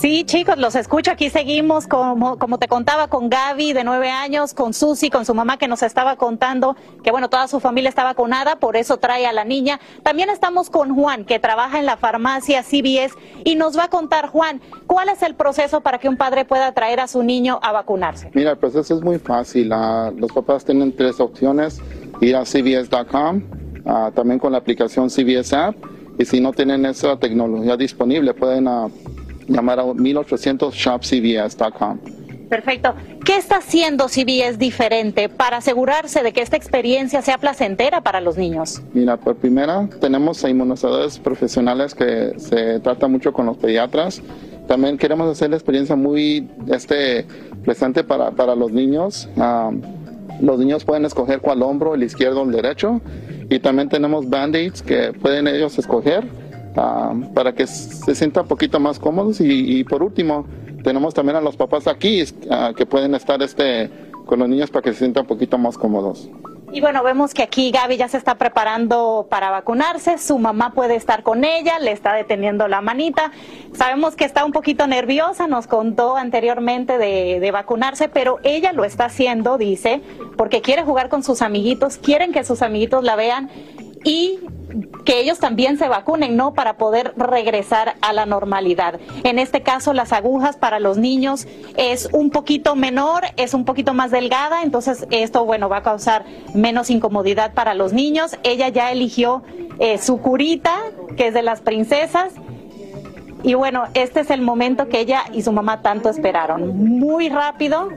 [0.00, 1.10] Sí, chicos, los escucho.
[1.12, 5.34] Aquí seguimos, como, como te contaba, con Gaby de nueve años, con Susi, con su
[5.34, 9.26] mamá que nos estaba contando que, bueno, toda su familia está vacunada, por eso trae
[9.26, 9.80] a la niña.
[10.02, 13.14] También estamos con Juan, que trabaja en la farmacia CBS,
[13.44, 16.72] y nos va a contar, Juan, ¿cuál es el proceso para que un padre pueda
[16.72, 18.30] traer a su niño a vacunarse?
[18.34, 19.72] Mira, el proceso es muy fácil.
[19.72, 21.80] Ah, los papás tienen tres opciones:
[22.20, 23.42] ir a cbs.com,
[23.86, 25.76] ah, también con la aplicación CBS App,
[26.18, 28.66] y si no tienen esa tecnología disponible, pueden.
[28.66, 28.90] Uh,
[29.48, 31.98] llamar a 1800shopcbs.com.
[32.48, 32.94] Perfecto.
[33.24, 38.36] ¿Qué está haciendo CBS diferente para asegurarse de que esta experiencia sea placentera para los
[38.36, 38.82] niños?
[38.92, 44.22] Mira, por primera, tenemos inmunizadores profesionales que se trata mucho con los pediatras.
[44.68, 47.26] También queremos hacer la experiencia muy este,
[47.64, 49.28] presente para, para los niños.
[50.40, 53.00] los niños pueden escoger cuál hombro, el izquierdo o el derecho.
[53.50, 56.24] Y también tenemos band-aids que pueden ellos escoger
[56.76, 59.40] Ah, para que se sientan un poquito más cómodos.
[59.40, 60.44] Y, por último,
[60.82, 63.90] tenemos también a los papás aquí ah, que pueden estar este,
[64.26, 66.28] con los niños para que se sientan un poquito más cómodos.
[66.72, 70.96] Y bueno, vemos que aquí Gaby ya se está preparando para vacunarse, su mamá puede
[70.96, 73.30] estar con ella, le está deteniendo la manita.
[73.74, 78.84] Sabemos que está un poquito nerviosa, nos contó anteriormente de, de vacunarse, pero ella lo
[78.84, 80.00] está haciendo, dice,
[80.36, 83.50] porque quiere jugar con sus amiguitos, quieren que sus amiguitos la vean
[84.04, 84.38] y
[85.04, 86.54] que ellos también se vacunen, ¿no?
[86.54, 88.98] Para poder regresar a la normalidad.
[89.22, 91.46] En este caso, las agujas para los niños
[91.76, 96.24] es un poquito menor, es un poquito más delgada, entonces esto, bueno, va a causar
[96.54, 98.36] menos incomodidad para los niños.
[98.42, 99.42] Ella ya eligió
[99.78, 100.74] eh, su curita,
[101.16, 102.32] que es de las princesas.
[103.44, 106.76] Y bueno, este es el momento que ella y su mamá tanto esperaron.
[106.98, 107.90] Muy rápido,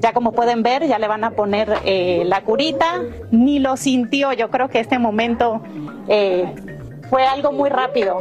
[0.00, 3.00] ya como pueden ver, ya le van a poner eh, la curita.
[3.30, 4.34] Ni lo sintió.
[4.34, 5.62] Yo creo que este momento
[6.08, 6.54] eh,
[7.08, 8.18] fue algo muy rápido.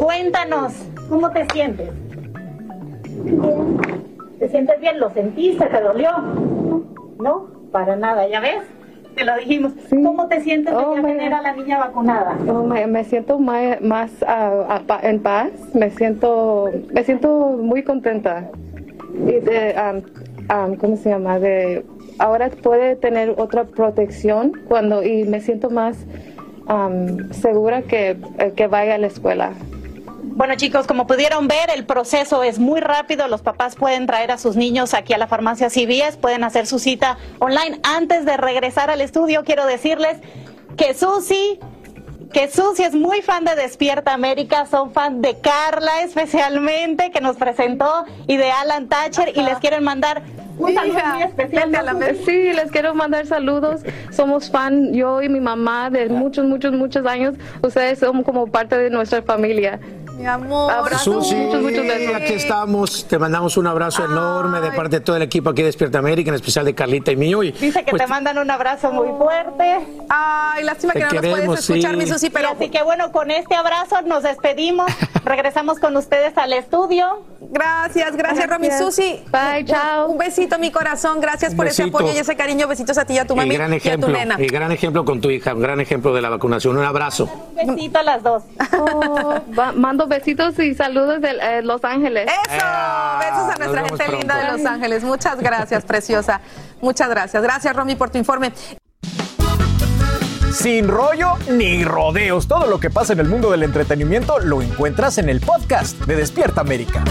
[0.00, 0.72] Cuéntanos,
[1.08, 1.90] ¿cómo te sientes?
[4.40, 4.98] ¿Te sientes bien?
[4.98, 5.64] ¿Lo sentiste?
[5.66, 6.10] ¿Te dolió?
[7.20, 7.46] ¿No?
[7.70, 8.64] Para nada, ¿ya ves?
[9.18, 9.72] Te lo dijimos.
[9.90, 12.38] ¿Cómo te sientes de ya tener a la niña vacunada?
[12.48, 14.12] Oh, me, me siento más, más
[15.02, 18.48] en paz, me siento, me siento muy contenta.
[19.14, 21.40] Y de, um, um, ¿cómo se llama?
[21.40, 21.84] De,
[22.20, 25.96] ahora puede tener otra protección cuando y me siento más
[26.68, 28.16] um, segura que,
[28.54, 29.50] que vaya a la escuela.
[30.38, 33.26] Bueno chicos, como pudieron ver, el proceso es muy rápido.
[33.26, 36.78] Los papás pueden traer a sus niños aquí a la farmacia CVS, pueden hacer su
[36.78, 37.80] cita online.
[37.82, 40.18] Antes de regresar al estudio, quiero decirles
[40.76, 41.58] que Susi
[42.32, 47.36] que Susi es muy fan de Despierta América, son fan de Carla especialmente, que nos
[47.36, 50.22] presentó, y de Alan Thatcher, y les quieren mandar
[50.58, 52.16] un saludo muy especial.
[52.24, 53.80] Sí, les quiero mandar saludos.
[54.12, 57.34] Somos fan, yo y mi mamá, de muchos, muchos, muchos años.
[57.62, 59.80] Ustedes son como parte de nuestra familia.
[60.18, 60.72] Mi amor.
[60.72, 62.14] Abrazo, Susi, muchos, muchos besos.
[62.16, 63.06] aquí estamos.
[63.06, 66.30] Te mandamos un abrazo enorme de parte de todo el equipo aquí de Despierta América,
[66.30, 67.44] en especial de Carlita y mío.
[67.44, 69.78] Y, Dice que pues, te mandan un abrazo muy fuerte.
[70.08, 71.96] Ay, lástima que no nos queremos, puedes escuchar, sí.
[71.96, 74.90] mi Susi, pero Así que bueno, con este abrazo nos despedimos.
[75.24, 77.22] Regresamos con ustedes al estudio.
[77.40, 78.66] Gracias, gracias, Romy.
[78.66, 78.94] Gracias.
[78.94, 79.22] Susi.
[79.30, 80.08] Bye, chao.
[80.08, 81.20] Un besito, mi corazón.
[81.20, 82.66] Gracias por ese apoyo y ese cariño.
[82.66, 84.36] Besitos a ti y a tu mami y gran y a tu ejemplo, nena.
[84.38, 86.76] y gran ejemplo con tu hija, un gran ejemplo de la vacunación.
[86.76, 87.28] Un abrazo.
[87.56, 88.42] Un besito a las dos.
[88.80, 92.26] Oh, va- mando besitos y saludos de eh, Los Ángeles.
[92.26, 92.66] Eso,
[93.18, 94.52] besos a nuestra gente linda de.
[94.52, 95.04] Los Ángeles.
[95.04, 96.40] Muchas gracias, preciosa.
[96.80, 97.42] Muchas gracias.
[97.42, 98.52] Gracias, Romy, por tu informe.
[100.52, 102.48] Sin rollo ni rodeos.
[102.48, 106.16] Todo lo que pasa en el mundo del entretenimiento lo encuentras en el podcast de
[106.16, 107.04] Despierta América.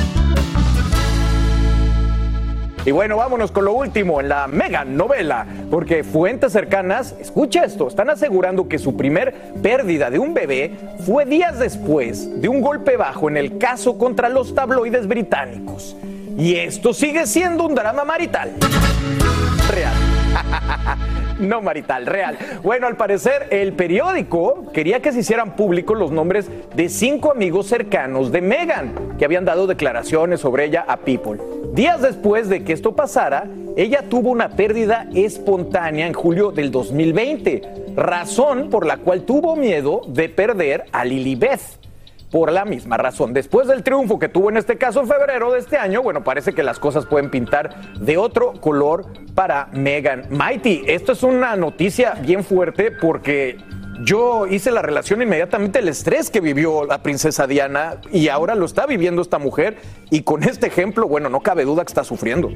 [2.86, 7.88] Y bueno, vámonos con lo último en la mega novela, porque fuentes cercanas, escucha esto,
[7.88, 12.96] están asegurando que su primer pérdida de un bebé fue días después de un golpe
[12.96, 15.98] bajo en el caso contra los tabloides británicos.
[16.38, 18.54] Y esto sigue siendo un drama marital.
[19.70, 20.07] Real.
[21.48, 22.38] No marital, real.
[22.64, 27.68] Bueno, al parecer el periódico quería que se hicieran públicos los nombres de cinco amigos
[27.68, 31.40] cercanos de Meghan, que habían dado declaraciones sobre ella a People.
[31.74, 37.94] Días después de que esto pasara, ella tuvo una pérdida espontánea en julio del 2020,
[37.96, 41.87] razón por la cual tuvo miedo de perder a Lilibeth
[42.32, 43.34] por la misma razón.
[43.34, 46.54] Después del triunfo que tuvo en este caso en febrero de este año, bueno, parece
[46.54, 50.24] que las cosas pueden pintar de otro color para Megan.
[50.30, 53.58] Mighty, esto es una noticia bien fuerte porque
[54.04, 58.66] yo hice la relación inmediatamente el estrés que vivió la princesa Diana y ahora lo
[58.66, 59.78] está viviendo esta mujer
[60.10, 62.50] y con este ejemplo, bueno, no cabe duda que está sufriendo.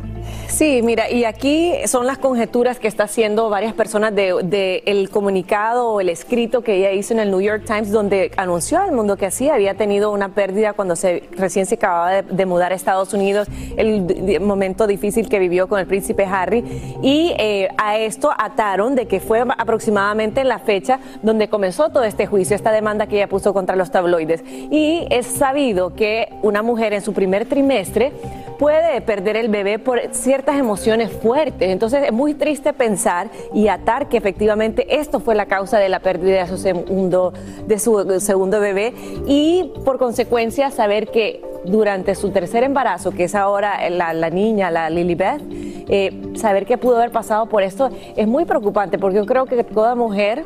[0.48, 5.10] Sí, mira, y aquí son las conjeturas que está haciendo varias personas de, de el
[5.10, 8.92] comunicado o el escrito que ella hizo en el New York Times, donde anunció al
[8.92, 12.76] mundo que sí había tenido una pérdida cuando se recién se acababa de, mudar a
[12.76, 16.64] Estados Unidos, el momento difícil que vivió con el príncipe Harry,
[17.02, 21.00] y eh, a esto ataron de que fue aproximadamente en la fecha
[21.50, 24.44] comenzó todo este juicio, esta demanda que ella puso contra los tabloides.
[24.46, 28.12] Y es sabido que una mujer en su primer trimestre
[28.60, 31.70] puede perder el bebé por ciertas emociones fuertes.
[31.70, 36.00] Entonces es muy triste pensar y atar que efectivamente esto fue la causa de la
[36.00, 37.34] pérdida de su segundo,
[37.66, 38.94] de su segundo bebé
[39.26, 44.70] y por consecuencia saber que durante su tercer embarazo, que es ahora la, la niña,
[44.70, 45.42] la Lilibeth,
[45.90, 49.64] eh, saber que pudo haber pasado por esto es muy preocupante porque yo creo que
[49.64, 50.46] toda mujer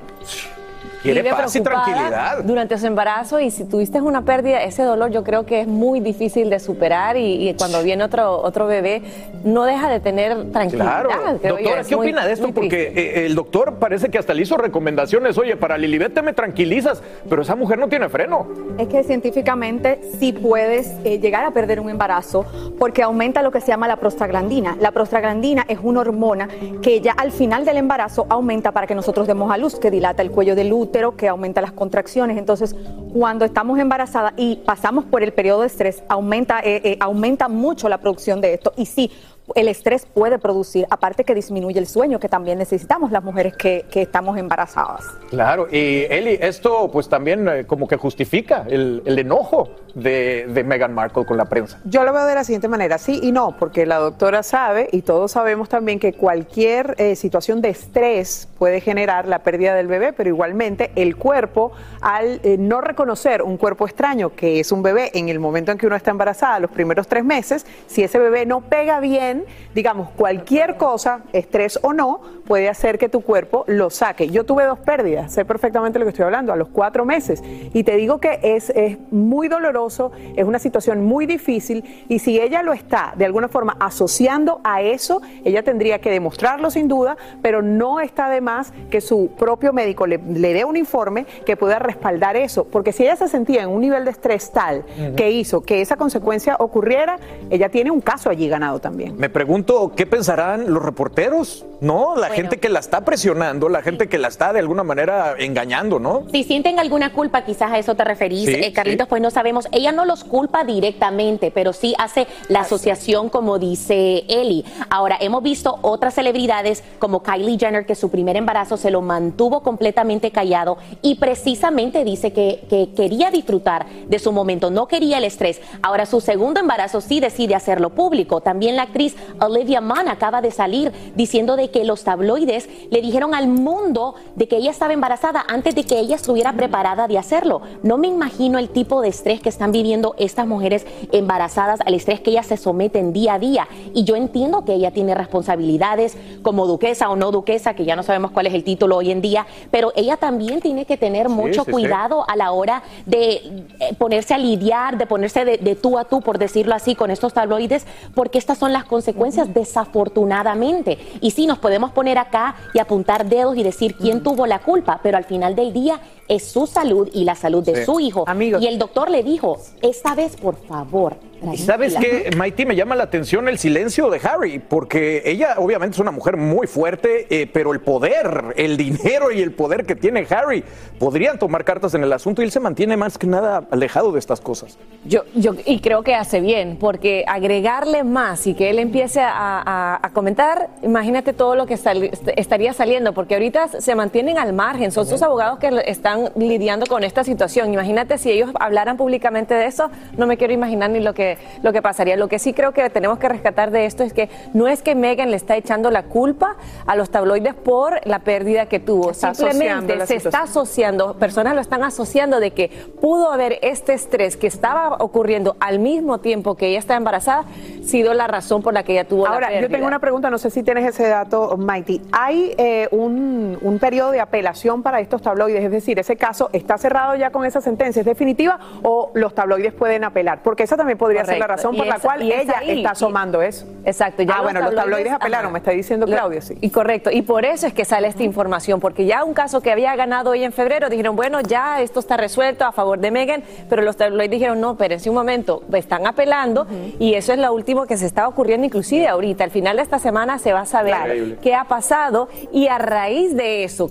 [1.05, 2.43] Quiere vive paz y tranquilidad.
[2.43, 5.99] durante su embarazo y si tuviste una pérdida, ese dolor yo creo que es muy
[5.99, 9.01] difícil de superar y, y cuando viene otro otro bebé
[9.43, 11.05] no deja de tener tranquilidad.
[11.05, 11.09] Claro.
[11.41, 11.63] creo yo.
[11.63, 12.51] Doctora, ¿qué muy- opina de esto?
[12.53, 15.37] Porque eh, el doctor parece que hasta le hizo recomendaciones.
[15.37, 18.47] Oye, para Lilibet te me tranquilizas, pero esa mujer no tiene freno.
[18.77, 22.45] Es que científicamente sí puedes eh, llegar a perder un embarazo
[22.79, 24.77] porque aumenta lo que se llama la prostaglandina.
[24.79, 26.47] La prostaglandina es una hormona
[26.81, 30.21] que ya al final del embarazo aumenta para que nosotros demos a luz, que dilata
[30.21, 32.37] el cuello del útero, que aumenta las contracciones.
[32.37, 32.75] Entonces,
[33.13, 37.89] cuando estamos embarazadas y pasamos por el periodo de estrés, aumenta, eh, eh, aumenta mucho
[37.89, 38.73] la producción de esto.
[38.77, 39.11] Y sí,
[39.53, 43.85] el estrés puede producir, aparte que disminuye el sueño, que también necesitamos las mujeres que,
[43.91, 45.03] que estamos embarazadas.
[45.29, 50.63] Claro, y Eli, esto pues también eh, como que justifica el, el enojo de, de
[50.63, 51.79] Meghan Markle con la prensa.
[51.85, 55.03] Yo lo veo de la siguiente manera, sí y no, porque la doctora sabe y
[55.03, 60.11] todos sabemos también que cualquier eh, situación de estrés puede generar la pérdida del bebé,
[60.11, 65.11] pero igualmente el cuerpo, al eh, no reconocer un cuerpo extraño que es un bebé
[65.13, 68.47] en el momento en que uno está embarazada, los primeros tres meses, si ese bebé
[68.47, 69.45] no pega bien,
[69.75, 74.29] digamos, cualquier cosa, estrés o no, puede hacer que tu cuerpo lo saque.
[74.29, 77.83] Yo tuve dos pérdidas, sé perfectamente lo que estoy hablando, a los cuatro meses, y
[77.83, 82.63] te digo que es, es muy doloroso, es una situación muy difícil, y si ella
[82.63, 87.61] lo está de alguna forma asociando a eso, ella tendría que demostrarlo sin duda, pero
[87.61, 88.54] no está de más
[88.89, 93.03] que su propio médico le, le dé un informe que pueda respaldar eso, porque si
[93.03, 94.83] ella se sentía en un nivel de estrés tal
[95.15, 97.17] que hizo que esa consecuencia ocurriera,
[97.49, 99.15] ella tiene un caso allí ganado también.
[99.17, 101.65] Me pregunto, ¿qué pensarán los reporteros?
[101.81, 102.15] ¿No?
[102.15, 105.99] La gente que la está presionando, la gente que la está de alguna manera engañando,
[105.99, 106.23] ¿no?
[106.31, 109.67] Si sienten alguna culpa, quizás a eso te referís, Sí, eh, Carlitos, pues no sabemos.
[109.71, 114.65] Ella no los culpa directamente, pero sí hace la asociación, como dice Eli.
[114.89, 119.61] Ahora, hemos visto otras celebridades como Kylie Jenner, que su primer embarazo se lo mantuvo
[119.61, 125.23] completamente callado y precisamente dice que, que quería disfrutar de su momento, no quería el
[125.23, 125.61] estrés.
[125.81, 128.41] Ahora, su segundo embarazo sí decide hacerlo público.
[128.41, 133.35] También la actriz Olivia Munn acaba de salir diciendo de que los tabloides le dijeron
[133.35, 137.61] al mundo de que ella estaba embarazada antes de que ella estuviera preparada de hacerlo.
[137.83, 142.21] No me imagino el tipo de estrés que están viviendo estas mujeres embarazadas, al estrés
[142.21, 143.67] que ellas se someten día a día.
[143.93, 148.03] Y yo entiendo que ella tiene responsabilidades como duquesa o no duquesa, que ya no
[148.03, 151.65] sabemos cuál es el título hoy en día, pero ella también tiene que tener mucho
[151.65, 151.71] sí, sí.
[151.73, 156.05] cuidado a la hora de eh, ponerse a lidiar, de ponerse de, de tú a
[156.05, 160.99] tú, por decirlo así, con estos tabloides, porque estas son las consecuencias desafortunadamente.
[161.19, 164.99] Y sí, nos podemos poner acá y apuntar dedos y decir quién tuvo la culpa,
[165.01, 167.85] pero al final del día es su salud y la salud de Sí.
[167.85, 168.25] su hijo.
[168.59, 171.15] Y el doctor le dijo, esta vez, por favor.
[171.53, 172.23] Y sabes tranquila".
[172.31, 176.09] qué, Maiti, me llama la atención el silencio de Harry, porque ella obviamente es una
[176.09, 180.63] mujer muy fuerte, eh, pero el poder, el dinero y el poder que tiene Harry
[180.97, 184.17] podrían tomar cartas en el asunto y él se mantiene más que nada alejado de
[184.19, 184.79] estas cosas.
[185.03, 189.29] Yo, yo, y creo que hace bien, porque agregarle más y que él empiece a,
[189.61, 194.53] a- a comentar, imagínate todo lo que sal- estaría saliendo, porque ahorita se mantienen al
[194.53, 197.73] margen, son sus abogados que están lidiando con esta situación.
[197.73, 201.73] Imagínate si ellos hablaran públicamente de eso, no me quiero imaginar ni lo que, lo
[201.73, 202.15] que pasaría.
[202.17, 204.95] Lo que sí creo que tenemos que rescatar de esto es que no es que
[204.95, 206.55] Megan le está echando la culpa
[206.85, 211.61] a los tabloides por la pérdida que tuvo, Está simplemente se está asociando, personas lo
[211.61, 212.69] están asociando de que
[213.01, 217.45] pudo haber este estrés que estaba ocurriendo al mismo tiempo que ella está embarazada,
[217.83, 219.77] sido la razón por la que ella tuvo Ahora, la yo pérdida.
[219.77, 222.01] tengo una pregunta, no sé si tienes ese dato, Mighty.
[222.11, 225.63] ¿Hay eh, un, un periodo de apelación para estos tabloides?
[225.63, 228.01] Es decir, ¿ese caso está cerrado ya con esa sentencia?
[228.01, 230.41] ¿Es definitiva o los tabloides pueden apelar?
[230.43, 232.77] Porque esa también podría ser la razón por la cual ella ahí.
[232.77, 233.65] está asomando eso.
[233.83, 234.23] Exacto.
[234.29, 235.53] ah, bueno, los tabloides apelaron, ajá.
[235.53, 236.57] me está diciendo Claudia, sí.
[236.61, 239.71] Y correcto, y por eso es que sale esta información, porque ya un caso que
[239.71, 243.43] había ganado hoy en febrero, dijeron, bueno, ya esto está resuelto a favor de Megan,
[243.67, 246.67] pero los tabloides dijeron, no, espérense un momento, están apelando,
[246.99, 249.43] y eso es lo último que se está ocurriendo inclusive ahorita.
[249.43, 251.37] Al final de esta semana se va a saber Increíble.
[251.41, 253.89] qué ha pasado, y a raíz de eso,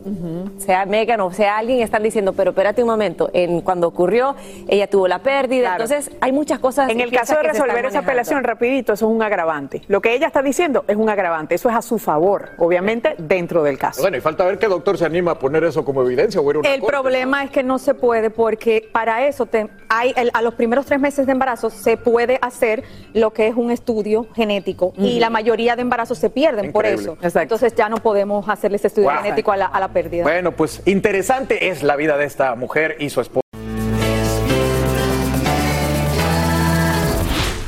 [0.59, 4.37] sea Megan o sea alguien, están diciendo, pero espérate un momento, en, cuando ocurrió,
[4.69, 6.89] ella tuvo la pérdida, entonces hay muchas cosas.
[6.91, 9.83] En el caso de resolver esa apelación, rapidito, eso es un agravante.
[9.89, 13.63] Lo que ella está diciendo es un agravante, eso es a su favor, obviamente, dentro
[13.65, 14.03] del caso.
[14.03, 16.57] Bueno, y falta ver qué doctor se anima a poner eso como evidencia o ir
[16.57, 16.93] a una El corte.
[16.97, 20.87] problema es que no se puede porque para eso te- hay, el- a los primeros
[20.87, 22.85] tres meses de embarazo se puede hacer
[23.15, 27.17] lo que es un estudio genético y la mayoría de embarazos se pierden por eso.
[27.23, 29.23] Entonces ya no podemos hacerle ese estudio Wow.
[29.23, 30.23] genético a la, a la pérdida.
[30.23, 33.45] Bueno, pues interesante es la vida de esta mujer y su esposo.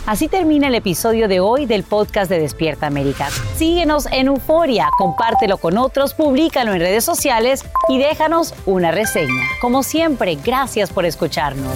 [0.06, 3.28] Así termina el episodio de hoy del podcast de Despierta América.
[3.56, 9.42] Síguenos en Euforia, compártelo con otros, públicalo en redes sociales y déjanos una reseña.
[9.60, 11.74] Como siempre, gracias por escucharnos.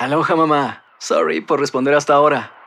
[0.00, 0.82] Aloha mamá.
[0.98, 2.61] Sorry por responder hasta ahora.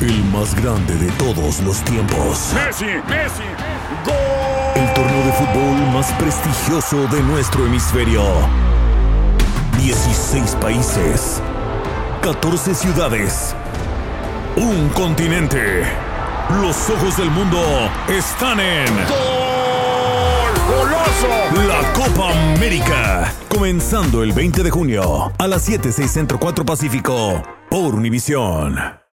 [0.00, 2.54] El más grande de todos los tiempos.
[2.54, 3.44] Messi, Messi,
[4.06, 4.14] gol.
[4.74, 8.22] El torneo de fútbol más prestigioso de nuestro hemisferio.
[9.76, 11.42] 16 países.
[12.22, 13.54] 14 ciudades.
[14.56, 15.82] Un continente.
[16.62, 17.60] Los ojos del mundo
[18.08, 18.86] están en.
[19.06, 19.18] ¡Gol!
[20.78, 21.68] ¡Golazo!
[21.68, 23.34] La Copa América.
[23.50, 28.99] Comenzando el 20 de junio a las 7, 6 Centro 4 Pacífico por Univisión.